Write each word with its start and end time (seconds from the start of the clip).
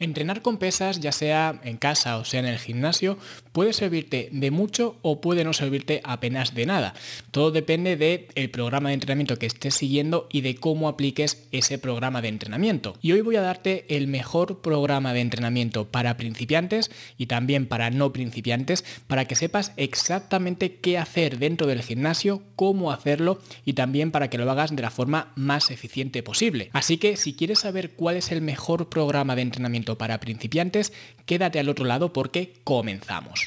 Entrenar 0.00 0.42
con 0.42 0.58
pesas, 0.58 1.00
ya 1.00 1.10
sea 1.10 1.60
en 1.64 1.76
casa 1.76 2.18
o 2.18 2.24
sea 2.24 2.38
en 2.38 2.46
el 2.46 2.58
gimnasio, 2.58 3.18
puede 3.50 3.72
servirte 3.72 4.28
de 4.30 4.52
mucho 4.52 4.96
o 5.02 5.20
puede 5.20 5.42
no 5.42 5.52
servirte 5.52 6.00
apenas 6.04 6.54
de 6.54 6.66
nada. 6.66 6.94
Todo 7.32 7.50
depende 7.50 7.96
del 7.96 8.50
programa 8.50 8.90
de 8.90 8.94
entrenamiento 8.94 9.40
que 9.40 9.46
estés 9.46 9.74
siguiendo 9.74 10.28
y 10.30 10.42
de 10.42 10.54
cómo 10.54 10.88
apliques 10.88 11.48
ese 11.50 11.78
programa 11.78 12.22
de 12.22 12.28
entrenamiento. 12.28 12.96
Y 13.02 13.10
hoy 13.10 13.22
voy 13.22 13.34
a 13.34 13.40
darte 13.40 13.86
el 13.88 14.06
mejor 14.06 14.60
programa 14.60 15.12
de 15.12 15.20
entrenamiento 15.20 15.88
para 15.88 16.16
principiantes 16.16 16.92
y 17.16 17.26
también 17.26 17.66
para 17.66 17.90
no 17.90 18.12
principiantes 18.12 18.84
para 19.08 19.24
que 19.24 19.34
sepas 19.34 19.72
exactamente 19.76 20.76
qué 20.76 20.96
hacer 20.96 21.38
dentro 21.38 21.66
del 21.66 21.82
gimnasio, 21.82 22.44
cómo 22.54 22.92
hacerlo 22.92 23.40
y 23.64 23.72
también 23.72 24.12
para 24.12 24.30
que 24.30 24.38
lo 24.38 24.48
hagas 24.48 24.76
de 24.76 24.82
la 24.82 24.90
forma 24.90 25.32
más 25.34 25.72
eficiente 25.72 26.22
posible. 26.22 26.70
Así 26.72 26.98
que 26.98 27.16
si 27.16 27.34
quieres 27.34 27.58
saber 27.58 27.90
cuál 27.90 28.16
es 28.16 28.30
el 28.30 28.42
mejor 28.42 28.88
programa 28.88 29.34
de 29.34 29.42
entrenamiento 29.42 29.87
para 29.96 30.20
principiantes, 30.20 30.92
quédate 31.24 31.58
al 31.58 31.68
otro 31.68 31.84
lado 31.84 32.12
porque 32.12 32.52
comenzamos. 32.64 33.44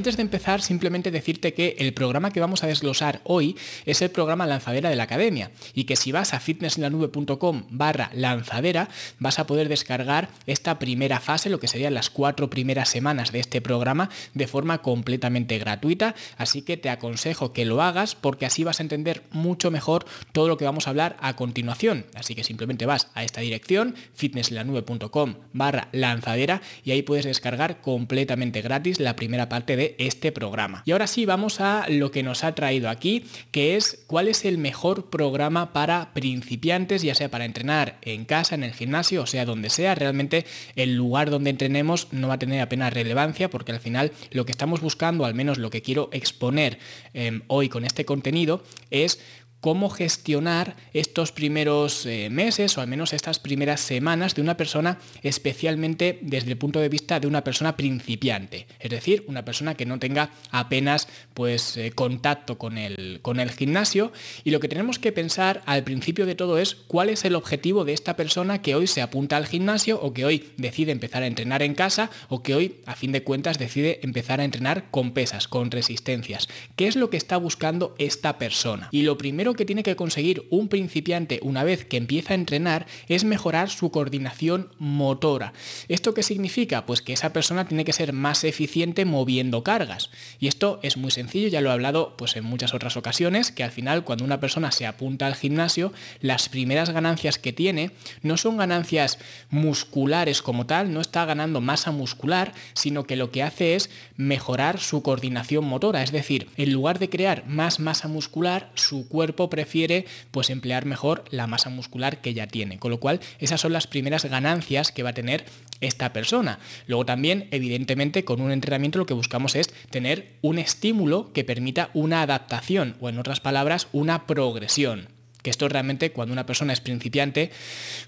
Antes 0.00 0.16
de 0.16 0.22
empezar, 0.22 0.62
simplemente 0.62 1.10
decirte 1.10 1.52
que 1.52 1.76
el 1.78 1.92
programa 1.92 2.30
que 2.30 2.40
vamos 2.40 2.64
a 2.64 2.66
desglosar 2.66 3.20
hoy 3.24 3.58
es 3.84 4.00
el 4.00 4.10
programa 4.10 4.46
Lanzadera 4.46 4.88
de 4.88 4.96
la 4.96 5.02
Academia 5.02 5.50
y 5.74 5.84
que 5.84 5.94
si 5.94 6.10
vas 6.10 6.32
a 6.32 6.40
fitnessenlanube.com 6.40 7.64
barra 7.68 8.10
lanzadera 8.14 8.88
vas 9.18 9.38
a 9.38 9.46
poder 9.46 9.68
descargar 9.68 10.30
esta 10.46 10.78
primera 10.78 11.20
fase, 11.20 11.50
lo 11.50 11.60
que 11.60 11.68
serían 11.68 11.92
las 11.92 12.08
cuatro 12.08 12.48
primeras 12.48 12.88
semanas 12.88 13.30
de 13.30 13.40
este 13.40 13.60
programa 13.60 14.08
de 14.32 14.46
forma 14.46 14.78
completamente 14.78 15.58
gratuita. 15.58 16.14
Así 16.38 16.62
que 16.62 16.78
te 16.78 16.88
aconsejo 16.88 17.52
que 17.52 17.66
lo 17.66 17.82
hagas 17.82 18.14
porque 18.14 18.46
así 18.46 18.64
vas 18.64 18.80
a 18.80 18.84
entender 18.84 19.24
mucho 19.32 19.70
mejor 19.70 20.06
todo 20.32 20.48
lo 20.48 20.56
que 20.56 20.64
vamos 20.64 20.86
a 20.86 20.90
hablar 20.90 21.18
a 21.20 21.36
continuación. 21.36 22.06
Así 22.14 22.34
que 22.34 22.42
simplemente 22.42 22.86
vas 22.86 23.08
a 23.12 23.22
esta 23.22 23.42
dirección, 23.42 23.94
fitnessenlanube.com 24.14 25.34
barra 25.52 25.88
lanzadera 25.92 26.62
y 26.84 26.92
ahí 26.92 27.02
puedes 27.02 27.26
descargar 27.26 27.82
completamente 27.82 28.62
gratis 28.62 28.98
la 28.98 29.14
primera 29.14 29.50
parte 29.50 29.76
de 29.76 29.89
este 29.98 30.32
programa. 30.32 30.82
Y 30.86 30.92
ahora 30.92 31.06
sí, 31.06 31.26
vamos 31.26 31.60
a 31.60 31.86
lo 31.88 32.10
que 32.10 32.22
nos 32.22 32.44
ha 32.44 32.54
traído 32.54 32.88
aquí, 32.88 33.24
que 33.50 33.76
es 33.76 34.04
cuál 34.06 34.28
es 34.28 34.44
el 34.44 34.58
mejor 34.58 35.10
programa 35.10 35.72
para 35.72 36.12
principiantes, 36.12 37.02
ya 37.02 37.14
sea 37.14 37.30
para 37.30 37.44
entrenar 37.44 37.98
en 38.02 38.24
casa, 38.24 38.54
en 38.54 38.64
el 38.64 38.72
gimnasio, 38.72 39.22
o 39.22 39.26
sea, 39.26 39.44
donde 39.44 39.70
sea. 39.70 39.94
Realmente 39.94 40.46
el 40.76 40.96
lugar 40.96 41.30
donde 41.30 41.50
entrenemos 41.50 42.08
no 42.12 42.28
va 42.28 42.34
a 42.34 42.38
tener 42.38 42.60
apenas 42.60 42.92
relevancia 42.92 43.50
porque 43.50 43.72
al 43.72 43.80
final 43.80 44.12
lo 44.30 44.44
que 44.44 44.52
estamos 44.52 44.80
buscando, 44.80 45.24
al 45.24 45.34
menos 45.34 45.58
lo 45.58 45.70
que 45.70 45.82
quiero 45.82 46.08
exponer 46.12 46.78
em, 47.14 47.42
hoy 47.46 47.68
con 47.68 47.84
este 47.84 48.04
contenido, 48.04 48.62
es 48.90 49.20
cómo 49.60 49.90
gestionar 49.90 50.76
estos 50.92 51.32
primeros 51.32 52.06
eh, 52.06 52.28
meses 52.30 52.76
o 52.76 52.80
al 52.80 52.88
menos 52.88 53.12
estas 53.12 53.38
primeras 53.38 53.80
semanas 53.80 54.34
de 54.34 54.42
una 54.42 54.56
persona 54.56 54.98
especialmente 55.22 56.18
desde 56.22 56.50
el 56.50 56.58
punto 56.58 56.80
de 56.80 56.88
vista 56.88 57.20
de 57.20 57.26
una 57.26 57.44
persona 57.44 57.76
principiante, 57.76 58.66
es 58.78 58.90
decir, 58.90 59.24
una 59.26 59.44
persona 59.44 59.74
que 59.74 59.86
no 59.86 59.98
tenga 59.98 60.30
apenas 60.50 61.08
pues 61.34 61.76
eh, 61.76 61.92
contacto 61.92 62.58
con 62.58 62.78
el, 62.78 63.20
con 63.22 63.40
el 63.40 63.50
gimnasio 63.50 64.12
y 64.44 64.50
lo 64.50 64.60
que 64.60 64.68
tenemos 64.68 64.98
que 64.98 65.12
pensar 65.12 65.62
al 65.66 65.84
principio 65.84 66.26
de 66.26 66.34
todo 66.34 66.58
es 66.58 66.74
cuál 66.74 67.10
es 67.10 67.24
el 67.24 67.34
objetivo 67.34 67.84
de 67.84 67.92
esta 67.92 68.16
persona 68.16 68.62
que 68.62 68.74
hoy 68.74 68.86
se 68.86 69.02
apunta 69.02 69.36
al 69.36 69.46
gimnasio 69.46 70.00
o 70.00 70.12
que 70.12 70.24
hoy 70.24 70.52
decide 70.56 70.92
empezar 70.92 71.22
a 71.22 71.26
entrenar 71.26 71.62
en 71.62 71.74
casa 71.74 72.10
o 72.28 72.42
que 72.42 72.54
hoy 72.54 72.76
a 72.86 72.94
fin 72.94 73.12
de 73.12 73.22
cuentas 73.22 73.58
decide 73.58 74.00
empezar 74.02 74.40
a 74.40 74.44
entrenar 74.44 74.90
con 74.90 75.12
pesas, 75.12 75.48
con 75.48 75.70
resistencias. 75.70 76.48
¿Qué 76.76 76.86
es 76.86 76.96
lo 76.96 77.10
que 77.10 77.16
está 77.16 77.36
buscando 77.36 77.94
esta 77.98 78.38
persona? 78.38 78.88
Y 78.90 79.02
lo 79.02 79.18
primero 79.18 79.49
que 79.54 79.64
tiene 79.64 79.82
que 79.82 79.96
conseguir 79.96 80.46
un 80.50 80.68
principiante 80.68 81.40
una 81.42 81.64
vez 81.64 81.84
que 81.84 81.96
empieza 81.96 82.32
a 82.32 82.36
entrenar 82.36 82.86
es 83.08 83.24
mejorar 83.24 83.70
su 83.70 83.90
coordinación 83.90 84.70
motora. 84.78 85.52
¿Esto 85.88 86.14
qué 86.14 86.22
significa? 86.22 86.86
Pues 86.86 87.02
que 87.02 87.12
esa 87.12 87.32
persona 87.32 87.66
tiene 87.66 87.84
que 87.84 87.92
ser 87.92 88.12
más 88.12 88.44
eficiente 88.44 89.04
moviendo 89.04 89.62
cargas. 89.62 90.10
Y 90.38 90.48
esto 90.48 90.80
es 90.82 90.96
muy 90.96 91.10
sencillo, 91.10 91.48
ya 91.48 91.60
lo 91.60 91.70
he 91.70 91.72
hablado 91.72 92.16
pues 92.16 92.36
en 92.36 92.44
muchas 92.44 92.74
otras 92.74 92.96
ocasiones, 92.96 93.52
que 93.52 93.64
al 93.64 93.70
final 93.70 94.04
cuando 94.04 94.24
una 94.24 94.40
persona 94.40 94.70
se 94.72 94.86
apunta 94.86 95.26
al 95.26 95.34
gimnasio, 95.34 95.92
las 96.20 96.48
primeras 96.48 96.90
ganancias 96.90 97.38
que 97.38 97.52
tiene 97.52 97.92
no 98.22 98.36
son 98.36 98.56
ganancias 98.56 99.18
musculares 99.50 100.42
como 100.42 100.66
tal, 100.66 100.92
no 100.92 101.00
está 101.00 101.24
ganando 101.24 101.60
masa 101.60 101.90
muscular, 101.90 102.52
sino 102.74 103.04
que 103.04 103.16
lo 103.16 103.30
que 103.30 103.42
hace 103.42 103.74
es 103.74 103.90
mejorar 104.16 104.78
su 104.78 105.02
coordinación 105.02 105.64
motora, 105.64 106.02
es 106.02 106.12
decir, 106.12 106.48
en 106.56 106.72
lugar 106.72 106.98
de 106.98 107.08
crear 107.08 107.46
más 107.46 107.80
masa 107.80 108.08
muscular, 108.08 108.70
su 108.74 109.08
cuerpo 109.08 109.39
prefiere 109.48 110.04
pues 110.30 110.50
emplear 110.50 110.84
mejor 110.84 111.24
la 111.30 111.46
masa 111.46 111.70
muscular 111.70 112.20
que 112.20 112.34
ya 112.34 112.46
tiene. 112.46 112.78
Con 112.78 112.90
lo 112.90 113.00
cual, 113.00 113.20
esas 113.38 113.60
son 113.60 113.72
las 113.72 113.86
primeras 113.86 114.24
ganancias 114.24 114.92
que 114.92 115.02
va 115.02 115.10
a 115.10 115.14
tener 115.14 115.44
esta 115.80 116.12
persona. 116.12 116.58
Luego 116.86 117.06
también, 117.06 117.48
evidentemente, 117.52 118.24
con 118.24 118.40
un 118.40 118.52
entrenamiento 118.52 118.98
lo 118.98 119.06
que 119.06 119.14
buscamos 119.14 119.54
es 119.54 119.72
tener 119.90 120.32
un 120.42 120.58
estímulo 120.58 121.32
que 121.32 121.44
permita 121.44 121.90
una 121.94 122.22
adaptación 122.22 122.96
o 123.00 123.08
en 123.08 123.18
otras 123.18 123.40
palabras, 123.40 123.88
una 123.92 124.26
progresión 124.26 125.08
que 125.42 125.50
esto 125.50 125.68
realmente 125.68 126.12
cuando 126.12 126.32
una 126.32 126.46
persona 126.46 126.72
es 126.72 126.80
principiante, 126.80 127.50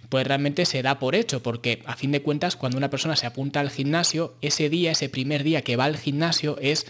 pues 0.09 0.27
realmente 0.27 0.67
se 0.67 0.83
da 0.83 0.99
por 0.99 1.15
hecho, 1.15 1.43
porque 1.43 1.83
a 1.87 1.97
fin 1.97 2.13
de 2.13 2.23
cuentas 2.23 2.57
cuando 2.57 2.79
una 2.79 2.91
persona 2.91 3.17
se 3.17 3.27
apunta 3.27 3.61
al 3.61 3.71
gimnasio, 3.71 4.35
ese 4.43 4.69
día, 4.69 4.93
ese 4.93 5.09
primer 5.09 5.43
día 5.43 5.63
que 5.63 5.77
va 5.77 5.87
al 5.87 5.97
gimnasio 5.97 6.59
es 6.61 6.87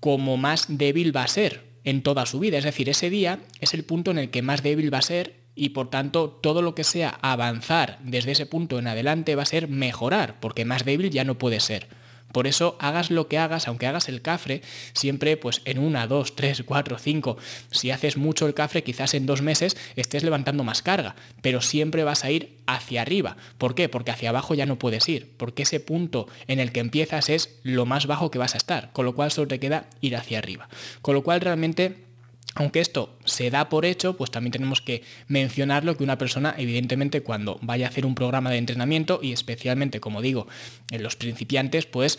como 0.00 0.36
más 0.36 0.66
débil 0.68 1.14
va 1.14 1.24
a 1.24 1.28
ser, 1.28 1.69
en 1.84 2.02
toda 2.02 2.26
su 2.26 2.38
vida. 2.40 2.58
Es 2.58 2.64
decir, 2.64 2.88
ese 2.88 3.10
día 3.10 3.40
es 3.60 3.74
el 3.74 3.84
punto 3.84 4.10
en 4.10 4.18
el 4.18 4.30
que 4.30 4.42
más 4.42 4.62
débil 4.62 4.92
va 4.92 4.98
a 4.98 5.02
ser 5.02 5.40
y 5.54 5.70
por 5.70 5.90
tanto 5.90 6.30
todo 6.30 6.62
lo 6.62 6.74
que 6.74 6.84
sea 6.84 7.18
avanzar 7.22 7.98
desde 8.02 8.32
ese 8.32 8.46
punto 8.46 8.78
en 8.78 8.86
adelante 8.86 9.34
va 9.34 9.42
a 9.42 9.46
ser 9.46 9.68
mejorar, 9.68 10.40
porque 10.40 10.64
más 10.64 10.84
débil 10.84 11.10
ya 11.10 11.24
no 11.24 11.38
puede 11.38 11.60
ser. 11.60 11.88
Por 12.32 12.46
eso 12.46 12.76
hagas 12.80 13.10
lo 13.10 13.28
que 13.28 13.38
hagas, 13.38 13.68
aunque 13.68 13.86
hagas 13.86 14.08
el 14.08 14.22
cafre, 14.22 14.62
siempre 14.92 15.36
pues 15.36 15.62
en 15.64 15.78
una, 15.78 16.06
dos, 16.06 16.36
tres, 16.36 16.62
cuatro, 16.64 16.98
cinco. 16.98 17.36
Si 17.70 17.90
haces 17.90 18.16
mucho 18.16 18.46
el 18.46 18.54
cafre, 18.54 18.82
quizás 18.82 19.14
en 19.14 19.26
dos 19.26 19.42
meses 19.42 19.76
estés 19.96 20.22
levantando 20.22 20.64
más 20.64 20.82
carga, 20.82 21.16
pero 21.42 21.60
siempre 21.60 22.04
vas 22.04 22.24
a 22.24 22.30
ir 22.30 22.58
hacia 22.66 23.02
arriba. 23.02 23.36
¿Por 23.58 23.74
qué? 23.74 23.88
Porque 23.88 24.10
hacia 24.10 24.30
abajo 24.30 24.54
ya 24.54 24.66
no 24.66 24.78
puedes 24.78 25.08
ir, 25.08 25.32
porque 25.36 25.62
ese 25.62 25.80
punto 25.80 26.28
en 26.46 26.60
el 26.60 26.72
que 26.72 26.80
empiezas 26.80 27.28
es 27.28 27.58
lo 27.62 27.86
más 27.86 28.06
bajo 28.06 28.30
que 28.30 28.38
vas 28.38 28.54
a 28.54 28.58
estar, 28.58 28.92
con 28.92 29.04
lo 29.04 29.14
cual 29.14 29.30
solo 29.30 29.48
te 29.48 29.60
queda 29.60 29.88
ir 30.00 30.16
hacia 30.16 30.38
arriba. 30.38 30.68
Con 31.02 31.14
lo 31.14 31.22
cual 31.22 31.40
realmente 31.40 32.09
aunque 32.56 32.80
esto 32.80 33.16
se 33.24 33.48
da 33.50 33.68
por 33.68 33.84
hecho, 33.84 34.16
pues 34.16 34.30
también 34.30 34.50
tenemos 34.50 34.80
que 34.80 35.02
mencionarlo 35.28 35.96
que 35.96 36.02
una 36.02 36.18
persona, 36.18 36.54
evidentemente, 36.58 37.22
cuando 37.22 37.58
vaya 37.62 37.86
a 37.86 37.88
hacer 37.90 38.04
un 38.04 38.16
programa 38.16 38.50
de 38.50 38.58
entrenamiento 38.58 39.20
y 39.22 39.32
especialmente, 39.32 40.00
como 40.00 40.20
digo, 40.20 40.48
en 40.90 41.02
los 41.02 41.14
principiantes, 41.14 41.86
pues 41.86 42.18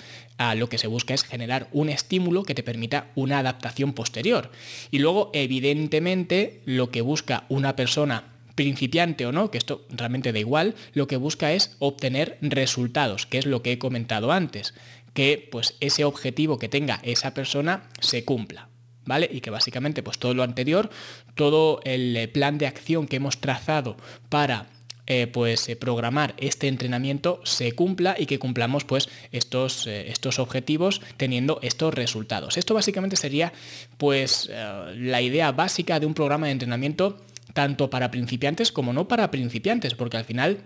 lo 0.56 0.70
que 0.70 0.78
se 0.78 0.88
busca 0.88 1.14
es 1.14 1.24
generar 1.24 1.68
un 1.74 1.90
estímulo 1.90 2.44
que 2.44 2.56
te 2.56 2.64
permita 2.64 3.08
una 3.16 3.40
adaptación 3.40 3.94
posterior. 3.94 4.52
Y 4.90 5.00
luego, 5.00 5.32
evidentemente, 5.34 6.62
lo 6.66 6.92
que 6.92 7.02
busca 7.02 7.44
una 7.50 7.76
persona 7.76 8.24
principiante 8.56 9.26
o 9.26 9.32
no, 9.32 9.52
que 9.52 9.58
esto 9.58 9.86
realmente 9.90 10.32
da 10.32 10.40
igual, 10.40 10.76
lo 10.94 11.08
que 11.08 11.18
busca 11.18 11.52
es 11.52 11.76
obtener 11.80 12.38
resultados, 12.42 13.26
que 13.26 13.38
es 13.38 13.46
lo 13.46 13.62
que 13.62 13.74
he 13.74 13.80
comentado 13.80 14.32
antes, 14.32 14.74
que 15.14 15.48
pues 15.52 15.76
ese 15.82 16.06
objetivo 16.06 16.58
que 16.58 16.70
tenga 16.70 17.00
esa 17.04 17.34
persona 17.34 17.90
se 18.00 18.24
cumpla. 18.24 18.71
¿Vale? 19.06 19.30
Y 19.32 19.42
que 19.42 19.50
básicamente 19.50 20.04
pues 20.04 20.18
todo 20.18 20.34
lo 20.34 20.44
anterior, 20.44 20.90
todo 21.36 21.80
el 21.84 22.16
eh, 22.16 22.28
plan 22.28 22.58
de 22.58 22.68
acción 22.68 23.08
que 23.08 23.18
hemos 23.18 23.40
trazado 23.40 23.98
para 24.30 24.68
eh, 25.08 25.28
pues 25.28 25.68
eh, 25.68 25.76
programar 25.76 26.36
este 26.38 26.68
entrenamiento 26.68 27.42
se 27.44 27.74
cumpla 27.74 28.16
y 28.18 28.28
que 28.28 28.40
cumplamos 28.40 28.86
pues 28.86 29.10
estos, 29.32 29.88
estos 29.88 30.40
objetivos 30.40 31.02
teniendo 31.18 31.60
estos 31.62 31.94
resultados. 31.94 32.58
Esto 32.58 32.74
básicamente 32.74 33.16
sería 33.16 33.52
pues 33.98 34.50
la 34.96 35.22
idea 35.22 35.52
básica 35.52 36.00
de 36.00 36.06
un 36.06 36.14
programa 36.14 36.46
de 36.46 36.54
entrenamiento 36.54 37.20
tanto 37.54 37.90
para 37.90 38.12
principiantes 38.12 38.72
como 38.72 38.94
no 38.94 39.08
para 39.08 39.32
principiantes, 39.32 39.96
porque 39.96 40.18
al 40.18 40.24
final 40.24 40.60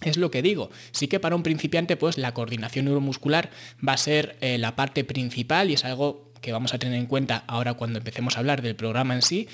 es 0.00 0.16
lo 0.16 0.30
que 0.30 0.42
digo, 0.42 0.70
sí 0.92 1.06
que 1.06 1.20
para 1.20 1.36
un 1.36 1.42
principiante 1.42 1.96
pues 1.96 2.16
la 2.16 2.32
coordinación 2.32 2.86
neuromuscular 2.86 3.50
va 3.86 3.92
a 3.92 3.98
ser 3.98 4.36
la 4.40 4.74
parte 4.74 5.04
principal 5.04 5.70
y 5.70 5.74
es 5.74 5.84
algo 5.84 6.31
que 6.42 6.52
vamos 6.52 6.74
a 6.74 6.78
tener 6.78 6.98
en 6.98 7.06
cuenta 7.06 7.44
ahora 7.46 7.72
cuando 7.74 7.98
empecemos 7.98 8.36
a 8.36 8.40
hablar 8.40 8.60
del 8.60 8.76
programa 8.76 9.14
en 9.14 9.22
sí, 9.22 9.48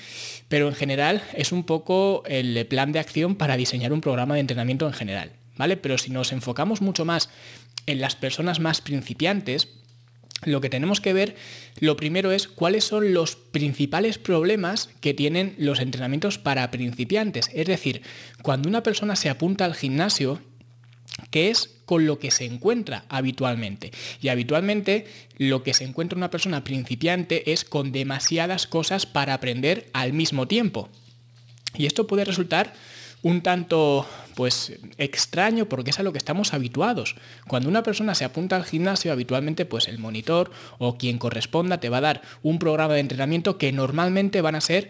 pero 0.49 0.67
en 0.67 0.75
general 0.75 1.23
es 1.33 1.53
un 1.53 1.63
poco 1.63 2.23
el 2.25 2.65
plan 2.65 2.91
de 2.91 2.99
acción 2.99 3.35
para 3.35 3.55
diseñar 3.55 3.93
un 3.93 4.01
programa 4.01 4.33
de 4.33 4.41
entrenamiento 4.41 4.85
en 4.85 4.93
general, 4.93 5.31
¿vale? 5.55 5.77
Pero 5.77 5.97
si 5.97 6.11
nos 6.11 6.33
enfocamos 6.33 6.81
mucho 6.81 7.05
más 7.05 7.29
en 7.85 8.01
las 8.01 8.17
personas 8.17 8.59
más 8.59 8.81
principiantes, 8.81 9.69
lo 10.43 10.61
que 10.61 10.69
tenemos 10.69 11.01
que 11.01 11.13
ver, 11.13 11.35
lo 11.79 11.97
primero 11.97 12.31
es 12.31 12.47
cuáles 12.47 12.85
son 12.85 13.13
los 13.13 13.35
principales 13.35 14.17
problemas 14.17 14.89
que 15.01 15.13
tienen 15.13 15.55
los 15.57 15.79
entrenamientos 15.79 16.37
para 16.37 16.71
principiantes. 16.71 17.49
Es 17.53 17.67
decir, 17.67 18.01
cuando 18.41 18.69
una 18.69 18.83
persona 18.83 19.15
se 19.15 19.29
apunta 19.29 19.65
al 19.65 19.75
gimnasio, 19.75 20.41
que 21.31 21.49
es 21.49 21.69
con 21.85 22.05
lo 22.05 22.19
que 22.19 22.31
se 22.31 22.45
encuentra 22.45 23.05
habitualmente. 23.09 23.91
Y 24.21 24.27
habitualmente 24.29 25.07
lo 25.37 25.63
que 25.63 25.73
se 25.73 25.85
encuentra 25.85 26.17
una 26.17 26.29
persona 26.29 26.63
principiante 26.63 27.51
es 27.51 27.65
con 27.65 27.91
demasiadas 27.91 28.67
cosas 28.67 29.05
para 29.05 29.33
aprender 29.33 29.89
al 29.93 30.13
mismo 30.13 30.47
tiempo. 30.47 30.89
Y 31.75 31.85
esto 31.85 32.07
puede 32.07 32.25
resultar 32.25 32.73
un 33.21 33.41
tanto 33.41 34.07
pues 34.35 34.73
extraño 34.97 35.67
porque 35.67 35.89
es 35.89 35.99
a 35.99 36.03
lo 36.03 36.13
que 36.13 36.17
estamos 36.17 36.53
habituados. 36.53 37.15
Cuando 37.47 37.67
una 37.67 37.83
persona 37.83 38.15
se 38.15 38.23
apunta 38.23 38.55
al 38.55 38.63
gimnasio, 38.63 39.11
habitualmente 39.11 39.65
pues 39.65 39.87
el 39.87 39.99
monitor 39.99 40.51
o 40.77 40.97
quien 40.97 41.17
corresponda 41.17 41.79
te 41.79 41.89
va 41.89 41.97
a 41.97 42.01
dar 42.01 42.21
un 42.41 42.59
programa 42.59 42.93
de 42.93 43.01
entrenamiento 43.01 43.57
que 43.57 43.71
normalmente 43.71 44.41
van 44.41 44.55
a 44.55 44.61
ser 44.61 44.89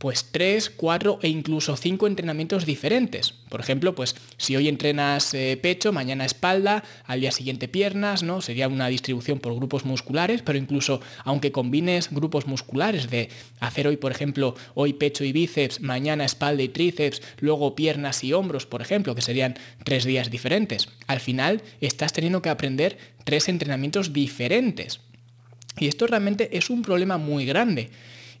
pues 0.00 0.28
tres, 0.32 0.70
cuatro 0.70 1.18
e 1.20 1.28
incluso 1.28 1.76
cinco 1.76 2.06
entrenamientos 2.06 2.64
diferentes. 2.64 3.34
Por 3.50 3.60
ejemplo, 3.60 3.94
pues 3.94 4.16
si 4.38 4.56
hoy 4.56 4.66
entrenas 4.66 5.34
eh, 5.34 5.58
pecho, 5.60 5.92
mañana 5.92 6.24
espalda, 6.24 6.82
al 7.04 7.20
día 7.20 7.30
siguiente 7.32 7.68
piernas, 7.68 8.22
¿no? 8.22 8.40
Sería 8.40 8.68
una 8.68 8.88
distribución 8.88 9.40
por 9.40 9.54
grupos 9.54 9.84
musculares, 9.84 10.40
pero 10.40 10.56
incluso 10.56 11.02
aunque 11.22 11.52
combines 11.52 12.10
grupos 12.10 12.46
musculares 12.46 13.10
de 13.10 13.28
hacer 13.60 13.86
hoy, 13.86 13.98
por 13.98 14.10
ejemplo, 14.10 14.54
hoy 14.72 14.94
pecho 14.94 15.22
y 15.22 15.32
bíceps, 15.32 15.82
mañana 15.82 16.24
espalda 16.24 16.62
y 16.62 16.70
tríceps, 16.70 17.20
luego 17.40 17.76
piernas 17.76 18.24
y 18.24 18.32
hombros, 18.32 18.64
por 18.64 18.80
ejemplo, 18.80 19.14
que 19.14 19.20
serían 19.20 19.58
tres 19.84 20.06
días 20.06 20.30
diferentes. 20.30 20.88
Al 21.08 21.20
final 21.20 21.60
estás 21.82 22.14
teniendo 22.14 22.40
que 22.40 22.48
aprender 22.48 22.96
tres 23.24 23.50
entrenamientos 23.50 24.14
diferentes. 24.14 25.00
Y 25.78 25.88
esto 25.88 26.06
realmente 26.06 26.56
es 26.56 26.70
un 26.70 26.80
problema 26.80 27.18
muy 27.18 27.44
grande. 27.44 27.90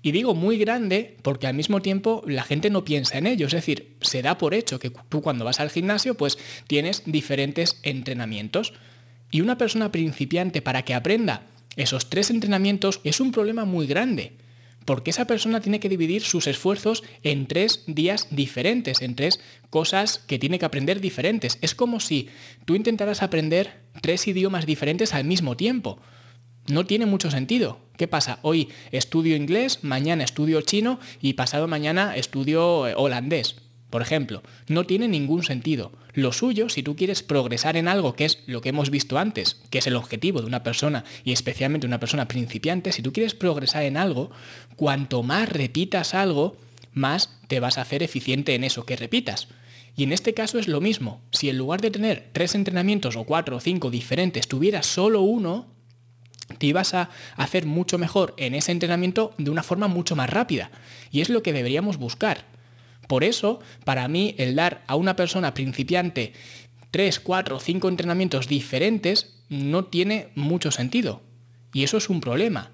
Y 0.02 0.12
digo 0.12 0.34
muy 0.34 0.56
grande 0.56 1.16
porque 1.22 1.46
al 1.46 1.54
mismo 1.54 1.82
tiempo 1.82 2.22
la 2.26 2.42
gente 2.42 2.70
no 2.70 2.84
piensa 2.84 3.18
en 3.18 3.26
ello. 3.26 3.46
Es 3.46 3.52
decir, 3.52 3.96
se 4.00 4.22
da 4.22 4.38
por 4.38 4.54
hecho 4.54 4.78
que 4.78 4.90
tú 4.90 5.20
cuando 5.20 5.44
vas 5.44 5.60
al 5.60 5.70
gimnasio 5.70 6.14
pues 6.14 6.38
tienes 6.66 7.02
diferentes 7.04 7.78
entrenamientos. 7.82 8.72
Y 9.30 9.42
una 9.42 9.58
persona 9.58 9.92
principiante 9.92 10.62
para 10.62 10.82
que 10.82 10.94
aprenda 10.94 11.42
esos 11.76 12.10
tres 12.10 12.30
entrenamientos 12.30 13.00
es 13.04 13.20
un 13.20 13.30
problema 13.30 13.64
muy 13.64 13.86
grande. 13.86 14.32
Porque 14.86 15.10
esa 15.10 15.26
persona 15.26 15.60
tiene 15.60 15.78
que 15.78 15.90
dividir 15.90 16.22
sus 16.22 16.46
esfuerzos 16.46 17.04
en 17.22 17.46
tres 17.46 17.84
días 17.86 18.28
diferentes, 18.30 19.02
en 19.02 19.14
tres 19.14 19.38
cosas 19.68 20.18
que 20.18 20.38
tiene 20.38 20.58
que 20.58 20.64
aprender 20.64 21.00
diferentes. 21.00 21.58
Es 21.60 21.74
como 21.74 22.00
si 22.00 22.28
tú 22.64 22.74
intentaras 22.74 23.22
aprender 23.22 23.82
tres 24.00 24.26
idiomas 24.26 24.64
diferentes 24.64 25.14
al 25.14 25.24
mismo 25.24 25.56
tiempo. 25.56 26.00
No 26.70 26.86
tiene 26.86 27.04
mucho 27.04 27.30
sentido. 27.30 27.80
¿Qué 27.96 28.06
pasa? 28.06 28.38
Hoy 28.42 28.68
estudio 28.92 29.34
inglés, 29.34 29.80
mañana 29.82 30.22
estudio 30.22 30.60
chino 30.60 31.00
y 31.20 31.32
pasado 31.32 31.66
mañana 31.66 32.16
estudio 32.16 32.86
eh, 32.86 32.94
holandés. 32.96 33.56
Por 33.90 34.02
ejemplo, 34.02 34.44
no 34.68 34.84
tiene 34.84 35.08
ningún 35.08 35.42
sentido. 35.42 35.90
Lo 36.14 36.32
suyo, 36.32 36.68
si 36.68 36.84
tú 36.84 36.94
quieres 36.94 37.24
progresar 37.24 37.76
en 37.76 37.88
algo, 37.88 38.14
que 38.14 38.24
es 38.24 38.44
lo 38.46 38.60
que 38.60 38.68
hemos 38.68 38.90
visto 38.90 39.18
antes, 39.18 39.60
que 39.70 39.78
es 39.78 39.86
el 39.88 39.96
objetivo 39.96 40.40
de 40.40 40.46
una 40.46 40.62
persona 40.62 41.04
y 41.24 41.32
especialmente 41.32 41.88
una 41.88 41.98
persona 41.98 42.28
principiante, 42.28 42.92
si 42.92 43.02
tú 43.02 43.12
quieres 43.12 43.34
progresar 43.34 43.82
en 43.82 43.96
algo, 43.96 44.30
cuanto 44.76 45.24
más 45.24 45.48
repitas 45.48 46.14
algo, 46.14 46.56
más 46.92 47.36
te 47.48 47.58
vas 47.58 47.78
a 47.78 47.82
hacer 47.82 48.04
eficiente 48.04 48.54
en 48.54 48.62
eso 48.62 48.86
que 48.86 48.94
repitas. 48.94 49.48
Y 49.96 50.04
en 50.04 50.12
este 50.12 50.34
caso 50.34 50.60
es 50.60 50.68
lo 50.68 50.80
mismo. 50.80 51.20
Si 51.32 51.48
en 51.48 51.58
lugar 51.58 51.80
de 51.80 51.90
tener 51.90 52.28
tres 52.32 52.54
entrenamientos 52.54 53.16
o 53.16 53.24
cuatro 53.24 53.56
o 53.56 53.60
cinco 53.60 53.90
diferentes, 53.90 54.46
tuvieras 54.46 54.86
solo 54.86 55.22
uno, 55.22 55.66
te 56.58 56.66
ibas 56.66 56.94
a 56.94 57.10
hacer 57.36 57.66
mucho 57.66 57.98
mejor 57.98 58.34
en 58.36 58.54
ese 58.54 58.72
entrenamiento 58.72 59.34
de 59.38 59.50
una 59.50 59.62
forma 59.62 59.88
mucho 59.88 60.16
más 60.16 60.30
rápida. 60.30 60.70
Y 61.10 61.20
es 61.20 61.30
lo 61.30 61.42
que 61.42 61.52
deberíamos 61.52 61.96
buscar. 61.96 62.44
Por 63.08 63.24
eso, 63.24 63.60
para 63.84 64.06
mí, 64.08 64.34
el 64.38 64.54
dar 64.54 64.82
a 64.86 64.94
una 64.94 65.16
persona 65.16 65.54
principiante 65.54 66.32
3, 66.90 67.20
4, 67.20 67.60
5 67.60 67.88
entrenamientos 67.88 68.48
diferentes 68.48 69.34
no 69.48 69.84
tiene 69.84 70.28
mucho 70.34 70.70
sentido. 70.70 71.22
Y 71.72 71.84
eso 71.84 71.96
es 71.96 72.08
un 72.08 72.20
problema. 72.20 72.70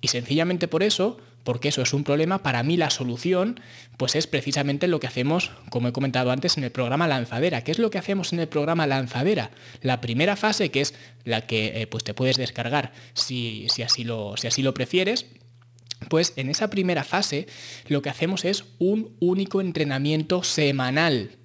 Y 0.00 0.08
sencillamente 0.08 0.68
por 0.68 0.82
eso 0.82 1.18
porque 1.44 1.68
eso 1.68 1.82
es 1.82 1.92
un 1.92 2.04
problema, 2.04 2.42
para 2.42 2.62
mí 2.62 2.76
la 2.76 2.90
solución 2.90 3.60
pues 3.96 4.16
es 4.16 4.26
precisamente 4.26 4.88
lo 4.88 4.98
que 4.98 5.06
hacemos, 5.06 5.52
como 5.70 5.88
he 5.88 5.92
comentado 5.92 6.30
antes, 6.30 6.56
en 6.56 6.64
el 6.64 6.72
programa 6.72 7.06
Lanzadera. 7.06 7.62
¿Qué 7.62 7.70
es 7.70 7.78
lo 7.78 7.90
que 7.90 7.98
hacemos 7.98 8.32
en 8.32 8.40
el 8.40 8.48
programa 8.48 8.86
Lanzadera? 8.86 9.50
La 9.82 10.00
primera 10.00 10.36
fase, 10.36 10.70
que 10.70 10.80
es 10.80 10.94
la 11.24 11.46
que 11.46 11.82
eh, 11.82 11.86
pues 11.86 12.02
te 12.02 12.14
puedes 12.14 12.36
descargar 12.36 12.92
si, 13.12 13.66
si, 13.68 13.82
así 13.82 14.04
lo, 14.04 14.36
si 14.36 14.46
así 14.46 14.62
lo 14.62 14.74
prefieres, 14.74 15.26
pues 16.08 16.32
en 16.36 16.50
esa 16.50 16.70
primera 16.70 17.04
fase 17.04 17.46
lo 17.86 18.02
que 18.02 18.10
hacemos 18.10 18.44
es 18.44 18.64
un 18.78 19.16
único 19.20 19.60
entrenamiento 19.60 20.42
semanal. 20.42 21.36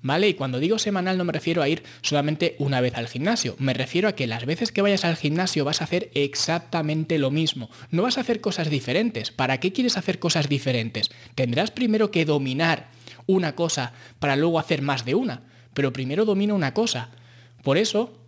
¿Vale? 0.00 0.28
Y 0.28 0.34
cuando 0.34 0.60
digo 0.60 0.78
semanal 0.78 1.18
no 1.18 1.24
me 1.24 1.32
refiero 1.32 1.60
a 1.60 1.68
ir 1.68 1.82
solamente 2.02 2.54
una 2.58 2.80
vez 2.80 2.96
al 2.96 3.08
gimnasio, 3.08 3.56
me 3.58 3.74
refiero 3.74 4.08
a 4.08 4.12
que 4.12 4.28
las 4.28 4.46
veces 4.46 4.70
que 4.70 4.82
vayas 4.82 5.04
al 5.04 5.16
gimnasio 5.16 5.64
vas 5.64 5.80
a 5.80 5.84
hacer 5.84 6.10
exactamente 6.14 7.18
lo 7.18 7.32
mismo, 7.32 7.68
no 7.90 8.02
vas 8.02 8.16
a 8.16 8.20
hacer 8.20 8.40
cosas 8.40 8.70
diferentes. 8.70 9.32
¿Para 9.32 9.58
qué 9.58 9.72
quieres 9.72 9.96
hacer 9.96 10.20
cosas 10.20 10.48
diferentes? 10.48 11.10
Tendrás 11.34 11.72
primero 11.72 12.12
que 12.12 12.24
dominar 12.24 12.90
una 13.26 13.56
cosa 13.56 13.92
para 14.20 14.36
luego 14.36 14.60
hacer 14.60 14.82
más 14.82 15.04
de 15.04 15.16
una, 15.16 15.42
pero 15.74 15.92
primero 15.92 16.24
domina 16.24 16.54
una 16.54 16.74
cosa. 16.74 17.10
Por 17.64 17.76
eso 17.76 18.18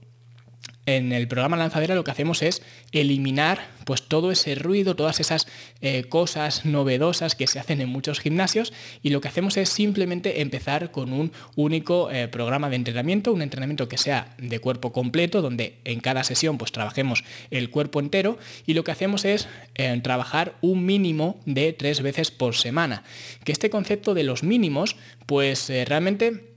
en 0.87 1.13
el 1.13 1.29
programa 1.29 1.57
Lanzadera 1.57 1.95
lo 1.95 2.05
que 2.05 2.11
hacemos 2.11 2.43
es 2.43 2.63
eliminar 2.93 3.69
pues 3.85 4.03
todo 4.03 4.31
ese 4.31 4.55
ruido, 4.55 4.95
todas 4.95 5.21
esas 5.21 5.47
eh, 5.81 6.05
cosas 6.05 6.65
novedosas 6.65 7.35
que 7.35 7.47
se 7.47 7.59
hacen 7.59 7.81
en 7.81 7.89
muchos 7.89 8.21
gimnasios 8.21 8.73
y 9.03 9.11
lo 9.11 9.21
que 9.21 9.29
hacemos 9.29 9.57
es 9.57 9.69
simplemente 9.69 10.41
empezar 10.41 10.91
con 10.91 11.13
un 11.13 11.33
único 11.57 12.11
eh, 12.11 12.29
programa 12.29 12.71
de 12.71 12.77
entrenamiento, 12.77 13.33
un 13.33 13.43
entrenamiento 13.43 13.89
que 13.89 13.99
sea 13.99 14.35
de 14.39 14.59
cuerpo 14.61 14.93
completo, 14.93 15.43
donde 15.43 15.79
en 15.85 16.01
cada 16.01 16.25
sesión 16.25 16.59
pues 16.59 16.73
trabajemos 16.73 17.25
el 17.51 17.71
cuerpo 17.71 18.01
entero 18.01 18.39
y 18.67 18.75
lo 18.75 18.85
que 18.85 18.93
hacemos 18.93 19.25
es 19.25 19.49
eh, 19.75 20.01
trabajar 20.03 20.57
un 20.61 20.87
mínimo 20.87 21.41
de 21.47 21.73
tres 21.73 22.03
veces 22.03 22.31
por 22.31 22.55
semana. 22.55 23.03
Que 23.45 23.53
este 23.53 23.71
concepto 23.71 24.15
de 24.15 24.25
los 24.25 24.43
mínimos 24.43 24.97
pues 25.27 25.69
realmente 25.87 26.50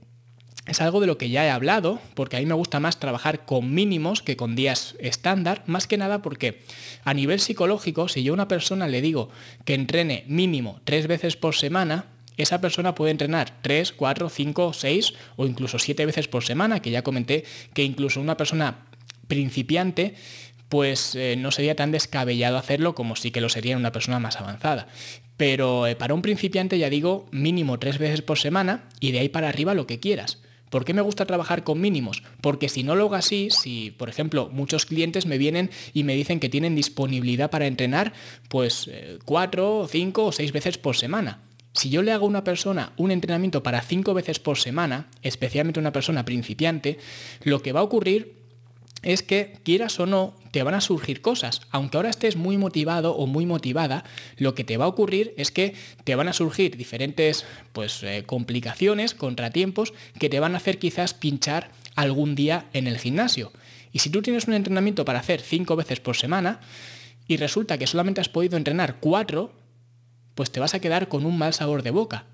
es 0.66 0.80
algo 0.80 1.00
de 1.00 1.06
lo 1.06 1.18
que 1.18 1.28
ya 1.28 1.44
he 1.44 1.50
hablado, 1.50 2.00
porque 2.14 2.36
a 2.36 2.40
mí 2.40 2.46
me 2.46 2.54
gusta 2.54 2.80
más 2.80 2.98
trabajar 2.98 3.44
con 3.44 3.74
mínimos 3.74 4.22
que 4.22 4.36
con 4.36 4.56
días 4.56 4.96
estándar, 4.98 5.62
más 5.66 5.86
que 5.86 5.98
nada 5.98 6.22
porque 6.22 6.62
a 7.04 7.12
nivel 7.12 7.40
psicológico, 7.40 8.08
si 8.08 8.22
yo 8.22 8.32
a 8.32 8.34
una 8.34 8.48
persona 8.48 8.88
le 8.88 9.02
digo 9.02 9.28
que 9.64 9.74
entrene 9.74 10.24
mínimo 10.26 10.80
tres 10.84 11.06
veces 11.06 11.36
por 11.36 11.54
semana, 11.54 12.06
esa 12.36 12.60
persona 12.60 12.94
puede 12.94 13.12
entrenar 13.12 13.58
tres, 13.62 13.92
cuatro, 13.92 14.28
cinco, 14.28 14.72
seis 14.72 15.14
o 15.36 15.46
incluso 15.46 15.78
siete 15.78 16.06
veces 16.06 16.28
por 16.28 16.44
semana, 16.44 16.80
que 16.80 16.90
ya 16.90 17.02
comenté 17.02 17.44
que 17.74 17.84
incluso 17.84 18.20
una 18.20 18.36
persona 18.36 18.86
principiante 19.28 20.14
pues 20.68 21.14
eh, 21.14 21.36
no 21.36 21.50
sería 21.52 21.76
tan 21.76 21.92
descabellado 21.92 22.56
hacerlo 22.56 22.94
como 22.94 23.16
sí 23.16 23.30
que 23.30 23.40
lo 23.40 23.48
sería 23.48 23.76
una 23.76 23.92
persona 23.92 24.18
más 24.18 24.36
avanzada. 24.36 24.88
Pero 25.36 25.86
eh, 25.86 25.94
para 25.94 26.14
un 26.14 26.22
principiante 26.22 26.78
ya 26.78 26.90
digo 26.90 27.26
mínimo 27.30 27.78
tres 27.78 27.98
veces 27.98 28.22
por 28.22 28.38
semana 28.38 28.88
y 28.98 29.12
de 29.12 29.20
ahí 29.20 29.28
para 29.28 29.48
arriba 29.48 29.74
lo 29.74 29.86
que 29.86 30.00
quieras. 30.00 30.38
¿Por 30.70 30.84
qué 30.84 30.94
me 30.94 31.02
gusta 31.02 31.26
trabajar 31.26 31.64
con 31.64 31.80
mínimos? 31.80 32.22
Porque 32.40 32.68
si 32.68 32.82
no 32.82 32.94
lo 32.94 33.04
hago 33.04 33.14
así, 33.14 33.48
si 33.50 33.92
por 33.92 34.08
ejemplo 34.08 34.48
muchos 34.52 34.86
clientes 34.86 35.26
me 35.26 35.38
vienen 35.38 35.70
y 35.92 36.04
me 36.04 36.14
dicen 36.14 36.40
que 36.40 36.48
tienen 36.48 36.74
disponibilidad 36.74 37.50
para 37.50 37.66
entrenar 37.66 38.12
pues 38.48 38.88
eh, 38.90 39.18
cuatro, 39.24 39.86
cinco 39.90 40.26
o 40.26 40.32
seis 40.32 40.52
veces 40.52 40.78
por 40.78 40.96
semana. 40.96 41.40
Si 41.74 41.90
yo 41.90 42.02
le 42.02 42.12
hago 42.12 42.26
a 42.26 42.28
una 42.28 42.44
persona 42.44 42.92
un 42.96 43.10
entrenamiento 43.10 43.62
para 43.62 43.82
cinco 43.82 44.14
veces 44.14 44.38
por 44.38 44.58
semana, 44.58 45.08
especialmente 45.22 45.80
una 45.80 45.92
persona 45.92 46.24
principiante, 46.24 46.98
lo 47.42 47.62
que 47.62 47.72
va 47.72 47.80
a 47.80 47.84
ocurrir 47.84 48.43
es 49.04 49.22
que 49.22 49.58
quieras 49.62 50.00
o 50.00 50.06
no, 50.06 50.34
te 50.50 50.62
van 50.62 50.74
a 50.74 50.80
surgir 50.80 51.20
cosas. 51.20 51.60
Aunque 51.70 51.96
ahora 51.96 52.10
estés 52.10 52.36
muy 52.36 52.58
motivado 52.58 53.14
o 53.14 53.26
muy 53.26 53.46
motivada, 53.46 54.04
lo 54.36 54.54
que 54.54 54.64
te 54.64 54.76
va 54.76 54.86
a 54.86 54.88
ocurrir 54.88 55.34
es 55.36 55.50
que 55.50 55.74
te 56.04 56.14
van 56.14 56.28
a 56.28 56.32
surgir 56.32 56.76
diferentes 56.76 57.44
pues, 57.72 58.02
eh, 58.02 58.24
complicaciones, 58.26 59.14
contratiempos, 59.14 59.92
que 60.18 60.28
te 60.28 60.40
van 60.40 60.54
a 60.54 60.58
hacer 60.58 60.78
quizás 60.78 61.14
pinchar 61.14 61.70
algún 61.94 62.34
día 62.34 62.66
en 62.72 62.86
el 62.86 62.98
gimnasio. 62.98 63.52
Y 63.92 64.00
si 64.00 64.10
tú 64.10 64.22
tienes 64.22 64.48
un 64.48 64.54
entrenamiento 64.54 65.04
para 65.04 65.20
hacer 65.20 65.40
cinco 65.40 65.76
veces 65.76 66.00
por 66.00 66.16
semana 66.16 66.60
y 67.28 67.36
resulta 67.36 67.78
que 67.78 67.86
solamente 67.86 68.20
has 68.20 68.28
podido 68.28 68.56
entrenar 68.56 68.96
cuatro, 69.00 69.52
pues 70.34 70.50
te 70.50 70.60
vas 70.60 70.74
a 70.74 70.80
quedar 70.80 71.08
con 71.08 71.24
un 71.26 71.38
mal 71.38 71.54
sabor 71.54 71.82
de 71.82 71.90
boca 71.90 72.26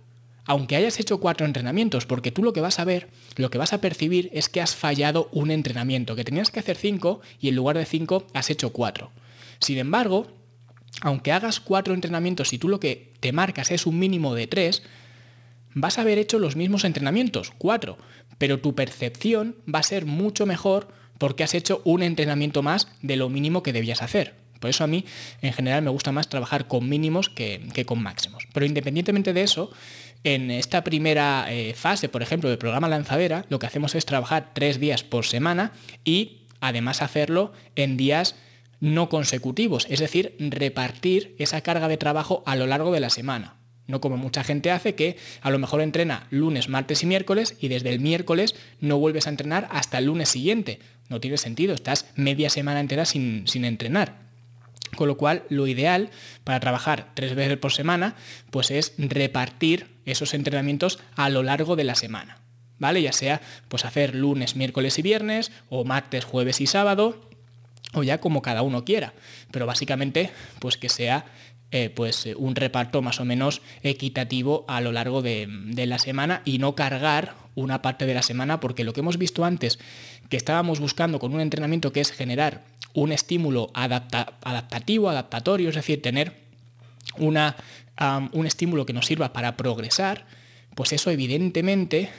aunque 0.51 0.75
hayas 0.75 0.99
hecho 0.99 1.21
cuatro 1.21 1.47
entrenamientos, 1.47 2.07
porque 2.07 2.33
tú 2.33 2.43
lo 2.43 2.53
que 2.53 2.61
vas 2.61 2.81
a 2.81 2.85
ver, 2.85 3.07
lo 3.37 3.51
que 3.51 3.59
vas 3.59 3.73
a 3.73 3.81
percibir 3.81 4.31
es 4.33 4.49
que 4.49 4.61
has 4.61 4.75
fallado 4.75 5.29
un 5.31 5.53
entrenamiento, 5.53 6.17
que 6.17 6.25
tenías 6.25 6.51
que 6.51 6.59
hacer 6.59 6.77
cinco 6.77 7.21
y 7.41 7.51
en 7.51 7.55
lugar 7.55 7.79
de 7.79 7.85
cinco 7.85 8.27
has 8.35 8.51
hecho 8.51 8.73
cuatro. 8.73 9.13
Sin 9.61 9.79
embargo, 9.79 10.27
aunque 11.03 11.31
hagas 11.31 11.61
cuatro 11.61 11.95
entrenamientos 11.95 12.53
y 12.53 12.59
tú 12.59 12.69
lo 12.69 12.81
que 12.81 13.13
te 13.21 13.31
marcas 13.31 13.71
es 13.71 13.87
un 13.87 14.01
mínimo 14.01 14.35
de 14.35 14.49
tres, 14.49 14.83
vas 15.73 15.99
a 15.99 16.01
haber 16.01 16.19
hecho 16.19 16.41
los 16.41 16.57
mismos 16.57 16.83
entrenamientos, 16.83 17.53
cuatro, 17.57 17.97
pero 18.37 18.59
tu 18.59 18.75
percepción 18.75 19.55
va 19.73 19.79
a 19.79 19.85
ser 19.85 20.05
mucho 20.05 20.47
mejor 20.47 20.89
porque 21.19 21.45
has 21.45 21.55
hecho 21.55 21.81
un 21.85 22.03
entrenamiento 22.03 22.65
más 22.65 22.89
de 23.03 23.15
lo 23.15 23.29
mínimo 23.29 23.63
que 23.63 23.73
debías 23.73 24.03
hacer. 24.03 24.35
Por 24.61 24.69
eso 24.69 24.85
a 24.85 24.87
mí, 24.87 25.07
en 25.41 25.53
general, 25.55 25.83
me 25.83 25.91
gusta 25.91 26.13
más 26.13 26.29
trabajar 26.29 26.69
con 26.69 26.89
mínimos 26.89 27.31
que, 27.31 27.67
que 27.73 27.87
con 27.87 28.03
máximos. 28.03 28.47
Pero 28.53 28.67
independientemente 28.67 29.33
de 29.33 29.43
eso, 29.43 29.71
en 30.25 30.51
esta 30.51 30.85
primera 30.85 31.47
eh, 31.49 31.75
fase, 31.75 32.09
por 32.09 32.23
ejemplo, 32.23 32.49
del 32.49 32.59
programa 32.59 32.89
lanzadera, 32.89 33.47
lo 33.49 33.59
que 33.59 33.67
hacemos 33.67 33.95
es 33.95 34.05
trabajar 34.05 34.51
tres 34.55 34.79
días 34.79 35.03
por 35.03 35.25
semana 35.25 35.73
y 36.05 36.47
además 36.61 37.03
hacerlo 37.03 37.53
en 37.77 37.97
días 37.97 38.37
no 38.81 39.09
consecutivos, 39.09 39.87
es 39.91 40.01
decir, 40.01 40.37
repartir 40.39 41.35
esa 41.39 41.61
carga 41.61 41.89
de 41.89 41.97
trabajo 41.97 42.43
a 42.47 42.57
lo 42.57 42.67
largo 42.67 42.93
de 42.93 43.01
la 43.01 43.11
semana. 43.11 43.57
No 43.87 44.01
como 44.01 44.17
mucha 44.17 44.45
gente 44.45 44.71
hace 44.71 44.95
que 44.95 45.17
a 45.43 45.51
lo 45.51 45.59
mejor 45.59 45.81
entrena 45.81 46.27
lunes, 46.31 46.69
martes 46.69 47.03
y 47.03 47.07
miércoles 47.07 47.57
y 47.61 47.69
desde 47.69 47.91
el 47.91 48.01
miércoles 48.01 48.55
no 48.79 48.99
vuelves 48.99 49.27
a 49.27 49.31
entrenar 49.31 49.69
hasta 49.71 49.99
el 49.99 50.07
lunes 50.07 50.29
siguiente. 50.29 50.79
No 51.09 51.21
tiene 51.21 51.39
sentido, 51.39 51.75
estás 51.75 52.07
media 52.15 52.51
semana 52.51 52.81
entera 52.81 53.05
sin, 53.05 53.49
sin 53.49 53.65
entrenar. 53.65 54.30
Con 55.01 55.09
lo 55.09 55.17
cual, 55.17 55.45
lo 55.49 55.67
ideal 55.67 56.11
para 56.45 56.61
trabajar 56.61 57.13
tres 57.15 57.35
veces 57.35 57.57
por 57.57 57.73
semana, 57.73 58.17
pues 58.51 58.71
es 58.71 58.93
repartir 58.99 59.87
esos 60.05 60.35
entrenamientos 60.35 60.99
a 61.17 61.31
lo 61.31 61.43
largo 61.43 61.75
de 61.75 61.85
la 61.85 61.95
semana. 61.95 62.43
¿Vale? 62.79 63.01
Ya 63.01 63.15
sea 63.15 63.41
pues 63.69 63.87
hacer 63.87 64.15
lunes, 64.15 64.57
miércoles 64.57 64.99
y 64.99 65.03
viernes, 65.03 65.53
o 65.71 65.87
martes, 65.87 66.27
jueves 66.27 66.61
y 66.61 66.67
sábado, 66.67 67.19
o 67.95 68.03
ya 68.03 68.21
como 68.21 68.43
cada 68.43 68.61
uno 68.61 68.85
quiera. 68.85 69.15
Pero 69.51 69.65
básicamente, 69.65 70.33
pues 70.59 70.77
que 70.77 70.91
sea 70.91 71.25
eh, 71.71 71.89
pues 71.89 72.29
un 72.37 72.55
reparto 72.55 73.01
más 73.01 73.21
o 73.21 73.25
menos 73.25 73.63
equitativo 73.83 74.67
a 74.69 74.83
lo 74.83 74.93
largo 74.93 75.23
de, 75.23 75.49
la 75.87 75.99
semana 75.99 76.43
y 76.45 76.59
no 76.59 76.75
cargar 76.75 77.37
una 77.55 77.81
parte 77.81 78.05
de 78.05 78.13
la 78.13 78.23
semana, 78.23 78.61
porque 78.61 78.85
lo 78.85 78.93
que 78.93 79.01
hemos 79.01 79.17
visto 79.17 79.47
antes, 79.47 79.79
que 80.29 80.37
estábamos 80.37 80.79
buscando 80.79 81.19
con 81.19 81.33
un 81.33 81.41
entrenamiento 81.41 81.91
que 81.91 82.03
es 82.03 82.13
generar 82.13 82.65
un 82.95 83.13
estímulo 83.13 83.71
adaptativo, 83.75 85.11
adaptatorio, 85.11 85.69
es 85.69 85.75
decir, 85.75 86.03
tener 86.03 86.35
una, 87.19 87.57
un 88.33 88.47
estímulo 88.47 88.87
que 88.87 88.93
nos 88.93 89.07
sirva 89.07 89.33
para 89.33 89.57
progresar, 89.57 90.27
pues 90.75 90.93
eso 90.93 91.11
evidentemente, 91.11 92.11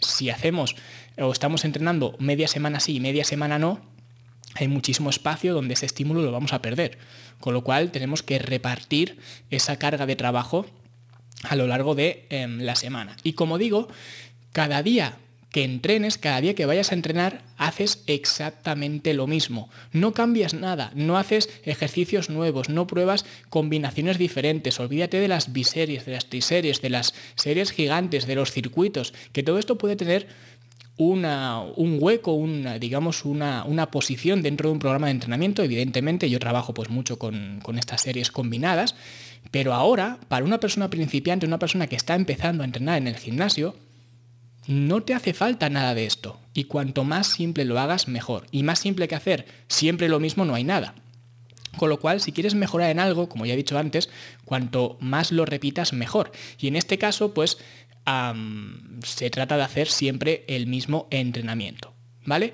si 0.00 0.30
hacemos 0.30 0.76
o 1.18 1.32
estamos 1.32 1.64
entrenando 1.64 2.16
media 2.18 2.48
semana 2.48 2.80
sí 2.80 2.96
y 2.96 3.00
media 3.00 3.24
semana 3.24 3.58
no, 3.58 3.80
hay 4.54 4.68
muchísimo 4.68 5.10
espacio 5.10 5.54
donde 5.54 5.74
ese 5.74 5.86
estímulo 5.86 6.22
lo 6.22 6.32
vamos 6.32 6.52
a 6.52 6.62
perder. 6.62 6.98
Con 7.38 7.54
lo 7.54 7.62
cual 7.62 7.92
tenemos 7.92 8.22
que 8.22 8.38
repartir 8.38 9.18
esa 9.50 9.78
carga 9.78 10.06
de 10.06 10.16
trabajo 10.16 10.66
a 11.44 11.56
lo 11.56 11.66
largo 11.66 11.94
de 11.94 12.26
em, 12.30 12.58
la 12.60 12.74
semana. 12.74 13.16
Y 13.22 13.34
como 13.34 13.58
digo, 13.58 13.88
cada 14.52 14.82
día 14.82 15.16
que 15.50 15.64
entrenes, 15.64 16.18
cada 16.18 16.40
día 16.40 16.54
que 16.54 16.66
vayas 16.66 16.92
a 16.92 16.94
entrenar, 16.94 17.42
haces 17.56 18.02
exactamente 18.06 19.14
lo 19.14 19.26
mismo. 19.26 19.68
No 19.92 20.12
cambias 20.12 20.54
nada, 20.54 20.92
no 20.94 21.18
haces 21.18 21.48
ejercicios 21.64 22.30
nuevos, 22.30 22.68
no 22.68 22.86
pruebas 22.86 23.24
combinaciones 23.48 24.18
diferentes. 24.18 24.78
Olvídate 24.78 25.18
de 25.18 25.28
las 25.28 25.52
biseries, 25.52 26.06
de 26.06 26.12
las 26.12 26.26
triseries, 26.26 26.80
de 26.80 26.90
las 26.90 27.14
series 27.34 27.72
gigantes, 27.72 28.26
de 28.26 28.36
los 28.36 28.52
circuitos, 28.52 29.12
que 29.32 29.42
todo 29.42 29.58
esto 29.58 29.76
puede 29.76 29.96
tener 29.96 30.28
un 30.96 31.96
hueco, 31.98 32.32
una, 32.34 32.78
digamos, 32.78 33.24
una, 33.24 33.64
una, 33.64 33.90
posición 33.90 34.42
dentro 34.42 34.68
de 34.68 34.74
un 34.74 34.78
programa 34.78 35.06
de 35.06 35.12
entrenamiento. 35.12 35.62
Evidentemente 35.62 36.28
yo 36.28 36.38
trabajo 36.38 36.74
pues 36.74 36.90
mucho 36.90 37.18
con, 37.18 37.60
con 37.62 37.78
estas 37.78 38.02
series 38.02 38.30
combinadas, 38.30 38.94
pero 39.50 39.72
ahora, 39.72 40.18
para 40.28 40.44
una 40.44 40.60
persona 40.60 40.90
principiante, 40.90 41.46
una 41.46 41.58
persona 41.58 41.86
que 41.86 41.96
está 41.96 42.14
empezando 42.14 42.62
a 42.62 42.66
entrenar 42.66 42.98
en 42.98 43.06
el 43.06 43.16
gimnasio, 43.16 43.74
no 44.70 45.02
te 45.02 45.14
hace 45.14 45.34
falta 45.34 45.68
nada 45.68 45.96
de 45.96 46.06
esto. 46.06 46.38
Y 46.54 46.64
cuanto 46.64 47.02
más 47.02 47.26
simple 47.26 47.64
lo 47.64 47.80
hagas, 47.80 48.06
mejor. 48.06 48.46
Y 48.52 48.62
más 48.62 48.78
simple 48.78 49.08
que 49.08 49.16
hacer 49.16 49.46
siempre 49.66 50.08
lo 50.08 50.20
mismo 50.20 50.44
no 50.44 50.54
hay 50.54 50.62
nada. 50.62 50.94
Con 51.76 51.88
lo 51.88 51.98
cual, 51.98 52.20
si 52.20 52.30
quieres 52.30 52.54
mejorar 52.54 52.90
en 52.90 53.00
algo, 53.00 53.28
como 53.28 53.46
ya 53.46 53.54
he 53.54 53.56
dicho 53.56 53.76
antes, 53.76 54.10
cuanto 54.44 54.96
más 55.00 55.32
lo 55.32 55.44
repitas, 55.44 55.92
mejor. 55.92 56.30
Y 56.56 56.68
en 56.68 56.76
este 56.76 56.98
caso, 56.98 57.34
pues 57.34 57.58
se 59.02 59.30
trata 59.30 59.56
de 59.56 59.62
hacer 59.64 59.88
siempre 59.88 60.44
el 60.46 60.68
mismo 60.68 61.08
entrenamiento. 61.10 61.92
¿Vale? 62.24 62.52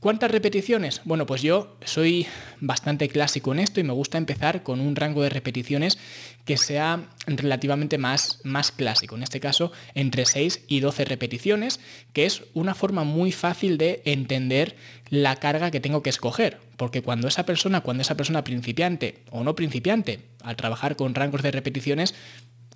¿Cuántas 0.00 0.30
repeticiones? 0.30 1.02
Bueno, 1.04 1.26
pues 1.26 1.42
yo 1.42 1.76
soy 1.84 2.26
bastante 2.58 3.06
clásico 3.10 3.52
en 3.52 3.58
esto 3.58 3.80
y 3.80 3.84
me 3.84 3.92
gusta 3.92 4.16
empezar 4.16 4.62
con 4.62 4.80
un 4.80 4.96
rango 4.96 5.22
de 5.22 5.28
repeticiones 5.28 5.98
que 6.46 6.56
sea 6.56 7.10
relativamente 7.26 7.98
más, 7.98 8.40
más 8.42 8.72
clásico. 8.72 9.16
En 9.16 9.22
este 9.22 9.40
caso, 9.40 9.72
entre 9.94 10.24
6 10.24 10.64
y 10.68 10.80
12 10.80 11.04
repeticiones, 11.04 11.80
que 12.14 12.24
es 12.24 12.44
una 12.54 12.74
forma 12.74 13.04
muy 13.04 13.30
fácil 13.30 13.76
de 13.76 14.00
entender 14.06 14.74
la 15.10 15.36
carga 15.36 15.70
que 15.70 15.80
tengo 15.80 16.02
que 16.02 16.08
escoger. 16.08 16.60
Porque 16.78 17.02
cuando 17.02 17.28
esa 17.28 17.44
persona, 17.44 17.82
cuando 17.82 18.00
esa 18.00 18.16
persona 18.16 18.42
principiante 18.42 19.18
o 19.30 19.44
no 19.44 19.54
principiante, 19.54 20.20
al 20.42 20.56
trabajar 20.56 20.96
con 20.96 21.14
rangos 21.14 21.42
de 21.42 21.50
repeticiones, 21.50 22.14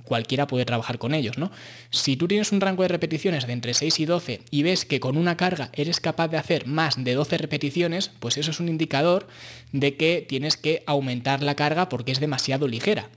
cualquiera 0.05 0.47
puede 0.47 0.65
trabajar 0.65 0.99
con 0.99 1.15
ellos, 1.15 1.39
¿no? 1.39 1.51
Si 1.91 2.17
tú 2.17 2.29
tienes 2.29 2.53
un 2.53 2.61
rango 2.61 2.83
de 2.83 2.89
repeticiones 2.89 3.47
de 3.47 3.53
entre 3.53 3.75
6 3.75 4.01
y 4.01 4.07
12 4.07 4.43
y 4.51 4.63
ves 4.63 4.85
que 4.85 5.01
con 5.01 5.17
una 5.17 5.37
carga 5.37 5.71
eres 5.73 6.01
capaz 6.01 6.29
de 6.29 6.37
hacer 6.37 6.67
más 6.67 7.03
de 7.03 7.15
12 7.15 7.39
repeticiones, 7.39 8.11
pues 8.21 8.37
eso 8.37 8.51
es 8.51 8.61
un 8.61 8.69
indicador 8.69 9.27
de 9.73 9.97
que 9.97 10.25
tienes 10.29 10.57
que 10.57 10.83
aumentar 10.87 11.43
la 11.43 11.57
carga 11.57 11.89
porque 11.89 12.13
es 12.13 12.21
demasiado 12.21 12.69
ligera 12.69 13.09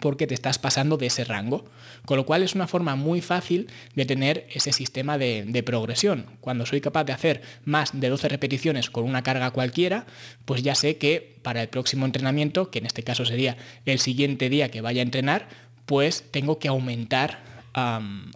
porque 0.00 0.26
te 0.26 0.34
estás 0.34 0.58
pasando 0.58 0.96
de 0.96 1.06
ese 1.06 1.24
rango. 1.24 1.64
Con 2.06 2.16
lo 2.16 2.26
cual 2.26 2.42
es 2.42 2.54
una 2.54 2.66
forma 2.66 2.96
muy 2.96 3.20
fácil 3.20 3.68
de 3.94 4.06
tener 4.06 4.46
ese 4.50 4.72
sistema 4.72 5.18
de, 5.18 5.44
de, 5.46 5.62
progresión. 5.62 6.26
Cuando 6.40 6.64
soy 6.64 6.80
capaz 6.80 7.04
de 7.04 7.12
hacer 7.12 7.42
más 7.64 7.98
de 7.98 8.08
12 8.08 8.28
repeticiones 8.28 8.88
con 8.88 9.04
una 9.04 9.22
carga 9.22 9.50
cualquiera, 9.50 10.06
pues 10.44 10.62
ya 10.62 10.74
sé 10.74 10.96
que 10.96 11.38
para 11.42 11.62
el 11.62 11.68
próximo 11.68 12.06
entrenamiento, 12.06 12.70
que 12.70 12.78
en 12.78 12.86
este 12.86 13.02
caso 13.02 13.24
sería 13.24 13.56
el 13.84 13.98
siguiente 13.98 14.48
día 14.48 14.70
que 14.70 14.80
vaya 14.80 15.02
a 15.02 15.04
entrenar, 15.04 15.48
pues 15.90 16.22
tengo 16.30 16.60
que 16.60 16.68
aumentar, 16.68 17.42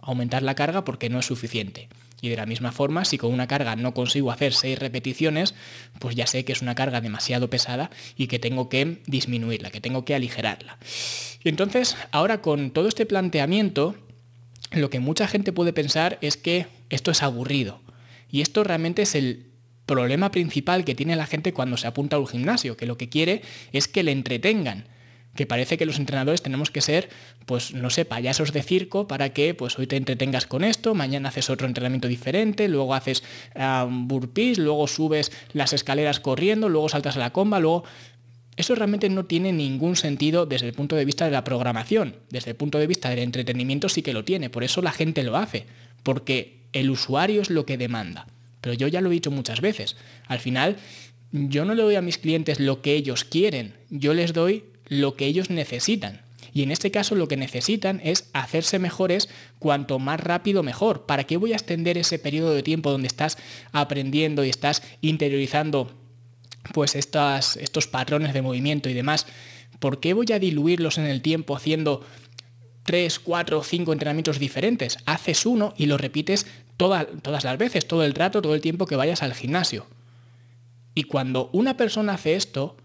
aumentar 0.01 0.43
la 0.43 0.55
carga 0.55 0.83
porque 0.83 1.09
no 1.09 1.19
es 1.19 1.25
suficiente. 1.25 1.87
Y 2.19 2.27
de 2.27 2.35
la 2.35 2.45
misma 2.45 2.73
forma, 2.73 3.05
si 3.05 3.17
con 3.17 3.31
una 3.31 3.47
carga 3.47 3.77
no 3.77 3.93
consigo 3.93 4.29
hacer 4.29 4.51
seis 4.51 4.77
repeticiones, 4.77 5.55
pues 5.99 6.17
ya 6.17 6.27
sé 6.27 6.43
que 6.43 6.51
es 6.51 6.61
una 6.61 6.75
carga 6.75 6.99
demasiado 6.99 7.49
pesada 7.49 7.91
y 8.17 8.27
que 8.27 8.39
tengo 8.39 8.67
que 8.67 9.01
disminuirla, 9.07 9.71
que 9.71 9.79
tengo 9.79 10.03
que 10.03 10.13
aligerarla. 10.15 10.77
Y 11.45 11.47
entonces, 11.47 11.95
ahora 12.11 12.41
con 12.41 12.71
todo 12.71 12.89
este 12.89 13.05
planteamiento, 13.05 13.95
lo 14.71 14.89
que 14.89 14.99
mucha 14.99 15.25
gente 15.25 15.53
puede 15.53 15.71
pensar 15.71 16.17
es 16.19 16.35
que 16.35 16.67
esto 16.89 17.09
es 17.09 17.23
aburrido. 17.23 17.79
Y 18.29 18.41
esto 18.41 18.65
realmente 18.65 19.03
es 19.03 19.15
el 19.15 19.45
problema 19.85 20.29
principal 20.29 20.83
que 20.83 20.93
tiene 20.93 21.15
la 21.15 21.25
gente 21.25 21.53
cuando 21.53 21.77
se 21.77 21.87
apunta 21.87 22.17
a 22.17 22.19
un 22.19 22.27
gimnasio, 22.27 22.75
que 22.75 22.85
lo 22.85 22.97
que 22.97 23.07
quiere 23.07 23.43
es 23.71 23.87
que 23.87 24.03
le 24.03 24.11
entretengan 24.11 24.89
que 25.35 25.45
parece 25.45 25.77
que 25.77 25.85
los 25.85 25.99
entrenadores 25.99 26.41
tenemos 26.41 26.71
que 26.71 26.81
ser, 26.81 27.09
pues 27.45 27.73
no 27.73 27.89
sé, 27.89 28.05
payasos 28.05 28.53
de 28.53 28.63
circo 28.63 29.07
para 29.07 29.29
que 29.29 29.53
pues 29.53 29.77
hoy 29.77 29.85
te 29.85 29.97
entretengas 29.97 30.47
con 30.47 30.63
esto, 30.63 30.95
mañana 30.95 31.29
haces 31.29 31.49
otro 31.49 31.67
entrenamiento 31.67 32.07
diferente, 32.07 32.67
luego 32.67 32.93
haces 32.93 33.23
um, 33.55 34.07
burpees, 34.07 34.57
luego 34.57 34.87
subes 34.87 35.31
las 35.53 35.73
escaleras 35.73 36.19
corriendo, 36.19 36.69
luego 36.69 36.89
saltas 36.89 37.17
a 37.17 37.19
la 37.19 37.31
comba, 37.31 37.59
luego... 37.59 37.83
Eso 38.57 38.73
realmente 38.73 39.09
no 39.09 39.25
tiene 39.25 39.51
ningún 39.51 39.97
sentido 39.97 40.45
desde 40.45 40.67
el 40.67 40.73
punto 40.73 40.95
de 40.95 41.03
vista 41.03 41.25
de 41.25 41.31
la 41.31 41.43
programación. 41.43 42.15
Desde 42.29 42.51
el 42.51 42.55
punto 42.55 42.79
de 42.79 42.87
vista 42.87 43.09
del 43.09 43.19
entretenimiento 43.19 43.89
sí 43.89 44.01
que 44.01 44.13
lo 44.13 44.23
tiene. 44.23 44.49
Por 44.49 44.63
eso 44.63 44.81
la 44.81 44.93
gente 44.93 45.23
lo 45.23 45.35
hace. 45.35 45.65
Porque 46.03 46.61
el 46.71 46.89
usuario 46.89 47.41
es 47.41 47.49
lo 47.49 47.65
que 47.65 47.77
demanda. 47.77 48.27
Pero 48.61 48.73
yo 48.73 48.87
ya 48.87 49.01
lo 49.01 49.09
he 49.09 49.13
dicho 49.13 49.29
muchas 49.29 49.59
veces. 49.59 49.97
Al 50.27 50.39
final, 50.39 50.77
yo 51.33 51.65
no 51.65 51.75
le 51.75 51.83
doy 51.83 51.95
a 51.95 52.01
mis 52.01 52.17
clientes 52.17 52.61
lo 52.61 52.81
que 52.81 52.93
ellos 52.95 53.25
quieren. 53.25 53.73
Yo 53.89 54.13
les 54.13 54.31
doy 54.31 54.63
lo 54.87 55.15
que 55.15 55.25
ellos 55.25 55.49
necesitan. 55.49 56.21
Y 56.55 56.63
en 56.63 56.71
este 56.71 56.89
caso 56.89 57.15
lo 57.15 57.27
que 57.27 57.35
necesitan 57.35 57.99
es 58.01 58.29
hacerse 58.31 58.79
mejores 58.79 59.27
cuanto 59.59 59.99
más 59.99 60.21
rápido 60.21 60.63
mejor. 60.63 61.05
¿Para 61.05 61.25
qué 61.25 61.35
voy 61.35 61.51
a 61.51 61.57
extender 61.57 61.97
ese 61.97 62.17
periodo 62.17 62.53
de 62.53 62.63
tiempo 62.63 62.91
donde 62.91 63.07
estás 63.07 63.37
aprendiendo 63.73 64.45
y 64.45 64.49
estás 64.49 64.81
interiorizando 65.01 65.91
pues 66.73 66.95
estas, 66.95 67.57
estos 67.57 67.87
patrones 67.87 68.33
de 68.33 68.41
movimiento 68.41 68.87
y 68.87 68.93
demás? 68.93 69.27
¿Por 69.79 69.99
qué 69.99 70.13
voy 70.13 70.27
a 70.31 70.39
diluirlos 70.39 70.97
en 70.97 71.07
el 71.07 71.21
tiempo 71.21 71.57
haciendo 71.57 72.05
3, 72.83 73.19
4, 73.19 73.61
5 73.61 73.91
entrenamientos 73.91 74.39
diferentes? 74.39 74.97
Haces 75.05 75.45
uno 75.45 75.73
y 75.75 75.87
lo 75.87 75.97
repites 75.97 76.47
todas 76.77 77.07
las 77.25 77.57
veces, 77.57 77.85
todo 77.85 78.05
el 78.05 78.13
rato, 78.13 78.41
todo 78.41 78.55
el 78.55 78.61
tiempo 78.61 78.85
que 78.85 78.95
vayas 78.95 79.23
al 79.23 79.33
gimnasio. 79.33 79.87
Y 80.93 81.03
cuando 81.03 81.49
una 81.51 81.75
persona 81.75 82.13
hace 82.13 82.35
esto, 82.35 82.77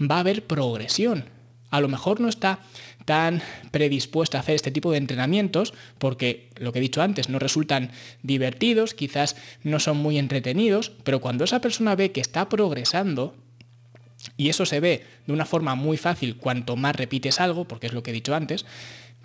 va 0.00 0.18
a 0.18 0.20
haber 0.20 0.46
progresión 0.46 1.35
a 1.76 1.80
lo 1.80 1.88
mejor 1.88 2.20
no 2.20 2.28
está 2.28 2.60
tan 3.04 3.42
predispuesta 3.70 4.38
a 4.38 4.40
hacer 4.40 4.54
este 4.54 4.70
tipo 4.70 4.90
de 4.90 4.98
entrenamientos 4.98 5.74
porque, 5.98 6.48
lo 6.56 6.72
que 6.72 6.78
he 6.78 6.82
dicho 6.82 7.02
antes, 7.02 7.28
no 7.28 7.38
resultan 7.38 7.90
divertidos, 8.22 8.94
quizás 8.94 9.36
no 9.62 9.78
son 9.78 9.98
muy 9.98 10.18
entretenidos, 10.18 10.90
pero 11.04 11.20
cuando 11.20 11.44
esa 11.44 11.60
persona 11.60 11.94
ve 11.94 12.12
que 12.12 12.20
está 12.20 12.48
progresando, 12.48 13.34
y 14.36 14.48
eso 14.48 14.64
se 14.64 14.80
ve 14.80 15.04
de 15.26 15.32
una 15.32 15.44
forma 15.44 15.74
muy 15.74 15.98
fácil 15.98 16.36
cuanto 16.36 16.76
más 16.76 16.96
repites 16.96 17.40
algo, 17.40 17.66
porque 17.66 17.86
es 17.86 17.92
lo 17.92 18.02
que 18.02 18.10
he 18.10 18.14
dicho 18.14 18.34
antes, 18.34 18.64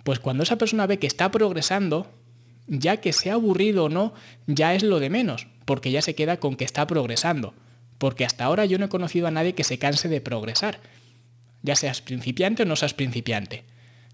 pues 0.04 0.18
cuando 0.18 0.42
esa 0.42 0.58
persona 0.58 0.86
ve 0.86 0.98
que 0.98 1.06
está 1.06 1.30
progresando, 1.30 2.10
ya 2.68 2.98
que 2.98 3.12
sea 3.12 3.34
aburrido 3.34 3.84
o 3.84 3.88
no, 3.88 4.12
ya 4.46 4.74
es 4.74 4.82
lo 4.82 5.00
de 5.00 5.10
menos, 5.10 5.48
porque 5.64 5.90
ya 5.90 6.02
se 6.02 6.14
queda 6.14 6.38
con 6.38 6.56
que 6.56 6.64
está 6.64 6.86
progresando. 6.86 7.54
Porque 7.98 8.24
hasta 8.24 8.44
ahora 8.44 8.66
yo 8.66 8.78
no 8.78 8.86
he 8.86 8.88
conocido 8.88 9.26
a 9.26 9.30
nadie 9.30 9.54
que 9.54 9.64
se 9.64 9.78
canse 9.78 10.08
de 10.08 10.20
progresar 10.20 10.80
ya 11.62 11.76
seas 11.76 12.02
principiante 12.02 12.62
o 12.62 12.66
no 12.66 12.76
seas 12.76 12.94
principiante. 12.94 13.64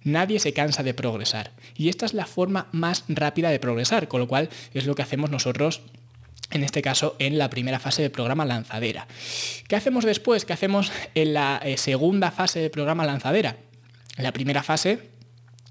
Nadie 0.04 0.38
se 0.38 0.52
cansa 0.52 0.82
de 0.82 0.94
progresar. 0.94 1.52
Y 1.76 1.88
esta 1.88 2.06
es 2.06 2.14
la 2.14 2.26
forma 2.26 2.68
más 2.72 3.04
rápida 3.08 3.50
de 3.50 3.58
progresar, 3.58 4.08
con 4.08 4.20
lo 4.20 4.28
cual 4.28 4.48
es 4.72 4.86
lo 4.86 4.94
que 4.94 5.02
hacemos 5.02 5.30
nosotros 5.30 5.82
en 6.50 6.64
este 6.64 6.82
caso 6.82 7.16
en 7.18 7.36
la 7.36 7.50
primera 7.50 7.78
fase 7.78 8.02
del 8.02 8.10
programa 8.10 8.44
lanzadera. 8.44 9.06
¿Qué 9.66 9.76
hacemos 9.76 10.04
después? 10.04 10.44
¿Qué 10.44 10.52
hacemos 10.52 10.92
en 11.14 11.34
la 11.34 11.60
eh, 11.62 11.76
segunda 11.76 12.30
fase 12.30 12.60
del 12.60 12.70
programa 12.70 13.04
lanzadera? 13.04 13.56
La 14.16 14.32
primera 14.32 14.62
fase 14.62 15.10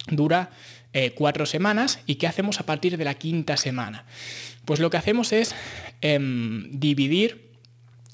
dura 0.07 0.51
eh, 0.93 1.13
cuatro 1.15 1.45
semanas 1.45 1.99
y 2.05 2.15
¿qué 2.15 2.27
hacemos 2.27 2.59
a 2.59 2.65
partir 2.65 2.97
de 2.97 3.05
la 3.05 3.15
quinta 3.15 3.57
semana? 3.57 4.05
Pues 4.65 4.79
lo 4.79 4.89
que 4.89 4.97
hacemos 4.97 5.33
es 5.33 5.55
em, 6.01 6.69
dividir 6.71 7.46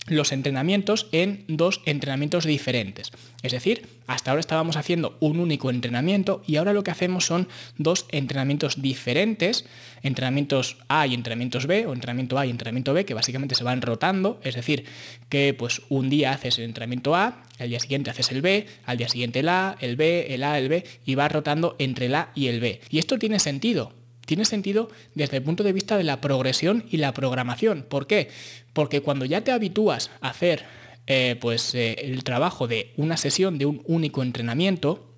los 0.07 0.31
entrenamientos 0.31 1.07
en 1.11 1.45
dos 1.47 1.81
entrenamientos 1.85 2.45
diferentes. 2.45 3.11
Es 3.41 3.51
decir, 3.51 3.87
hasta 4.07 4.31
ahora 4.31 4.41
estábamos 4.41 4.75
haciendo 4.75 5.17
un 5.21 5.39
único 5.39 5.69
entrenamiento 5.69 6.43
y 6.45 6.57
ahora 6.57 6.73
lo 6.73 6.83
que 6.83 6.91
hacemos 6.91 7.25
son 7.25 7.47
dos 7.77 8.05
entrenamientos 8.09 8.81
diferentes, 8.81 9.65
entrenamientos 10.01 10.77
A 10.89 11.07
y 11.07 11.13
entrenamientos 11.13 11.67
B, 11.67 11.85
o 11.85 11.93
entrenamiento 11.93 12.37
A 12.37 12.45
y 12.45 12.49
entrenamiento 12.49 12.93
B, 12.93 13.05
que 13.05 13.13
básicamente 13.13 13.55
se 13.55 13.63
van 13.63 13.81
rotando, 13.81 14.39
es 14.43 14.55
decir, 14.55 14.85
que 15.29 15.53
pues 15.53 15.81
un 15.89 16.09
día 16.09 16.31
haces 16.31 16.57
el 16.57 16.65
entrenamiento 16.65 17.15
A, 17.15 17.43
al 17.59 17.69
día 17.69 17.79
siguiente 17.79 18.09
haces 18.09 18.31
el 18.31 18.41
B, 18.41 18.65
al 18.85 18.97
día 18.97 19.07
siguiente 19.07 19.39
el 19.39 19.49
A, 19.49 19.77
el 19.79 19.95
B, 19.95 20.33
el 20.33 20.43
A, 20.43 20.57
el 20.57 20.67
B, 20.67 20.83
y 21.05 21.15
vas 21.15 21.31
rotando 21.31 21.75
entre 21.79 22.07
el 22.07 22.15
A 22.15 22.31
y 22.35 22.47
el 22.47 22.59
B. 22.59 22.81
Y 22.89 22.99
esto 22.99 23.17
tiene 23.17 23.39
sentido, 23.39 23.93
tiene 24.25 24.45
sentido 24.45 24.89
desde 25.15 25.37
el 25.37 25.43
punto 25.43 25.63
de 25.63 25.73
vista 25.73 25.97
de 25.97 26.03
la 26.03 26.21
progresión 26.21 26.85
y 26.89 26.97
la 26.97 27.13
programación. 27.13 27.85
¿Por 27.87 28.07
qué? 28.07 28.29
Porque 28.73 29.01
cuando 29.01 29.25
ya 29.25 29.43
te 29.43 29.51
habitúas 29.51 30.11
a 30.21 30.29
hacer 30.29 30.65
eh, 31.07 31.37
pues, 31.39 31.75
eh, 31.75 31.95
el 31.99 32.23
trabajo 32.23 32.67
de 32.67 32.93
una 32.97 33.17
sesión 33.17 33.57
de 33.57 33.65
un 33.65 33.81
único 33.85 34.23
entrenamiento 34.23 35.09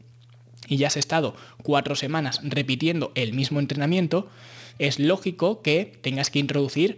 y 0.67 0.77
ya 0.77 0.87
has 0.87 0.97
estado 0.97 1.35
cuatro 1.61 1.95
semanas 1.95 2.41
repitiendo 2.43 3.11
el 3.15 3.33
mismo 3.33 3.59
entrenamiento, 3.59 4.29
es 4.79 4.99
lógico 4.99 5.61
que 5.61 5.97
tengas 6.01 6.29
que 6.29 6.39
introducir 6.39 6.97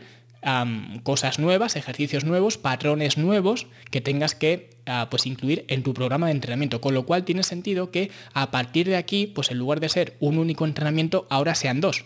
cosas 1.03 1.39
nuevas, 1.39 1.75
ejercicios 1.75 2.23
nuevos, 2.23 2.57
patrones 2.57 3.17
nuevos 3.17 3.67
que 3.91 4.01
tengas 4.01 4.35
que 4.35 4.69
ah, 4.85 5.07
pues 5.09 5.25
incluir 5.25 5.65
en 5.67 5.83
tu 5.83 5.93
programa 5.93 6.27
de 6.27 6.33
entrenamiento. 6.33 6.81
Con 6.81 6.93
lo 6.93 7.05
cual 7.05 7.25
tiene 7.25 7.43
sentido 7.43 7.91
que 7.91 8.11
a 8.33 8.51
partir 8.51 8.87
de 8.87 8.95
aquí, 8.95 9.27
pues 9.27 9.51
en 9.51 9.57
lugar 9.57 9.79
de 9.79 9.89
ser 9.89 10.15
un 10.19 10.37
único 10.37 10.65
entrenamiento, 10.65 11.27
ahora 11.29 11.55
sean 11.55 11.81
dos. 11.81 12.05